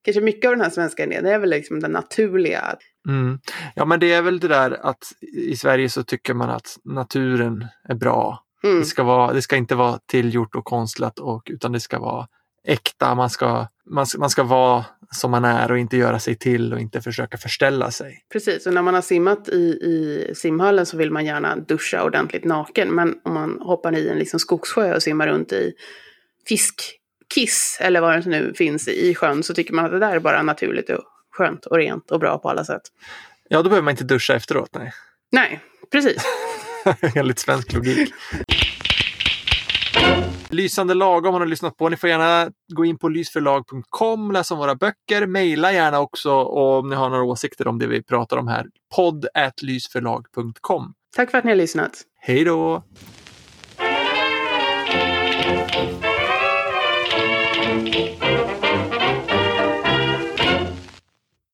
kanske 0.05 0.21
mycket 0.21 0.49
av 0.49 0.57
den 0.57 0.61
här 0.65 0.71
svenska 0.71 1.05
idén, 1.05 1.25
det 1.25 1.31
är 1.31 1.39
väl 1.39 1.51
liksom 1.51 1.81
det 1.81 1.89
naturliga. 1.89 2.77
Mm. 3.09 3.39
Ja, 3.75 3.85
men 3.85 4.01
det 4.01 4.13
är 4.13 4.23
väl 4.23 4.41
det 4.41 4.49
där 4.49 4.87
att 4.87 5.03
i 5.37 5.57
Sverige 5.57 5.89
så 5.89 6.03
tycker 6.03 6.35
man 6.35 6.51
att 6.51 6.77
naturen 6.85 7.67
är 7.89 7.95
bra. 7.95 8.45
Mm. 8.65 8.79
Det, 8.79 8.85
ska 8.85 9.03
vara, 9.03 9.33
det 9.33 9.43
ska 9.43 9.57
inte 9.57 9.75
vara 9.75 9.99
tillgjort 10.07 10.55
och 10.55 10.65
konstlat 10.65 11.19
och, 11.19 11.43
utan 11.51 11.73
det 11.73 11.81
ska 11.81 11.99
vara 11.99 12.27
äkta. 12.65 13.15
Man 13.15 13.31
ska, 13.31 13.67
man, 13.91 14.07
man 14.19 14.31
ska 14.31 14.43
vara 14.43 14.85
som 15.11 15.31
man 15.31 15.45
är 15.45 15.71
och 15.71 15.79
inte 15.79 15.97
göra 15.97 16.19
sig 16.19 16.35
till 16.35 16.73
och 16.73 16.81
inte 16.81 17.01
försöka 17.01 17.37
förställa 17.37 17.91
sig. 17.91 18.25
Precis, 18.33 18.67
och 18.67 18.75
när 18.75 18.83
man 18.83 18.95
har 18.95 19.03
simmat 19.03 19.49
i, 19.49 19.79
i 19.83 20.33
simhallen 20.35 20.87
så 20.87 20.97
vill 20.97 21.11
man 21.11 21.25
gärna 21.25 21.57
duscha 21.57 22.05
ordentligt 22.05 22.45
naken. 22.45 22.95
Men 22.95 23.15
om 23.25 23.35
man 23.35 23.61
hoppar 23.61 23.97
i 23.97 24.09
en 24.09 24.19
liksom 24.19 24.41
skogssjö 24.41 24.95
och 24.95 25.03
simmar 25.03 25.27
runt 25.27 25.53
i 25.53 25.73
fiskkiss 26.49 27.79
eller 27.81 28.01
vad 28.01 28.25
det 28.25 28.31
nu 28.31 28.53
finns 28.57 28.89
i 28.89 29.15
sjön 29.15 29.43
så 29.43 29.55
tycker 29.55 29.75
man 29.75 29.85
att 29.85 29.91
det 29.91 29.99
där 29.99 30.17
är 30.17 30.21
bara 30.21 30.43
naturligt 30.43 30.91
och 30.91 31.05
skönt 31.31 31.67
och 31.67 31.77
rent 31.77 32.11
och 32.11 32.21
bra 32.21 32.39
på 32.39 32.51
alla 32.51 32.65
sätt. 32.65 32.83
Ja, 33.49 33.59
då 33.63 33.69
behöver 33.69 33.85
man 33.85 33.93
inte 33.93 34.05
duscha 34.05 34.35
efteråt. 34.35 34.71
Nej. 34.75 34.93
Nej, 35.33 35.61
precis. 35.93 36.23
Enligt 37.15 37.39
svensk 37.39 37.73
logik. 37.73 38.15
Lysande 40.55 40.95
lagom 40.95 41.33
har 41.33 41.41
ni 41.41 41.47
lyssnat 41.47 41.77
på. 41.77 41.89
Ni 41.89 41.97
får 41.97 42.11
gärna 42.11 42.51
gå 42.75 42.85
in 42.85 42.99
på 42.99 43.09
lysförlag.com, 43.09 44.33
läsa 44.33 44.55
om 44.55 44.61
våra 44.61 44.75
böcker, 44.75 45.27
mejla 45.27 45.73
gärna 45.73 46.01
också 46.01 46.33
om 46.45 46.89
ni 46.89 46.97
har 46.97 47.11
några 47.11 47.25
åsikter 47.25 47.69
om 47.69 47.79
det 47.79 47.87
vi 47.87 48.03
pratar 48.03 48.37
om 48.37 48.49
här. 48.49 48.67
podd 48.97 49.27
lysförlag.com. 49.63 50.95
Tack 51.17 51.31
för 51.31 51.39
att 51.39 51.45
ni 51.45 51.51
har 51.51 51.57
lyssnat. 51.57 52.03
Hej 52.21 52.45
då! 52.45 52.83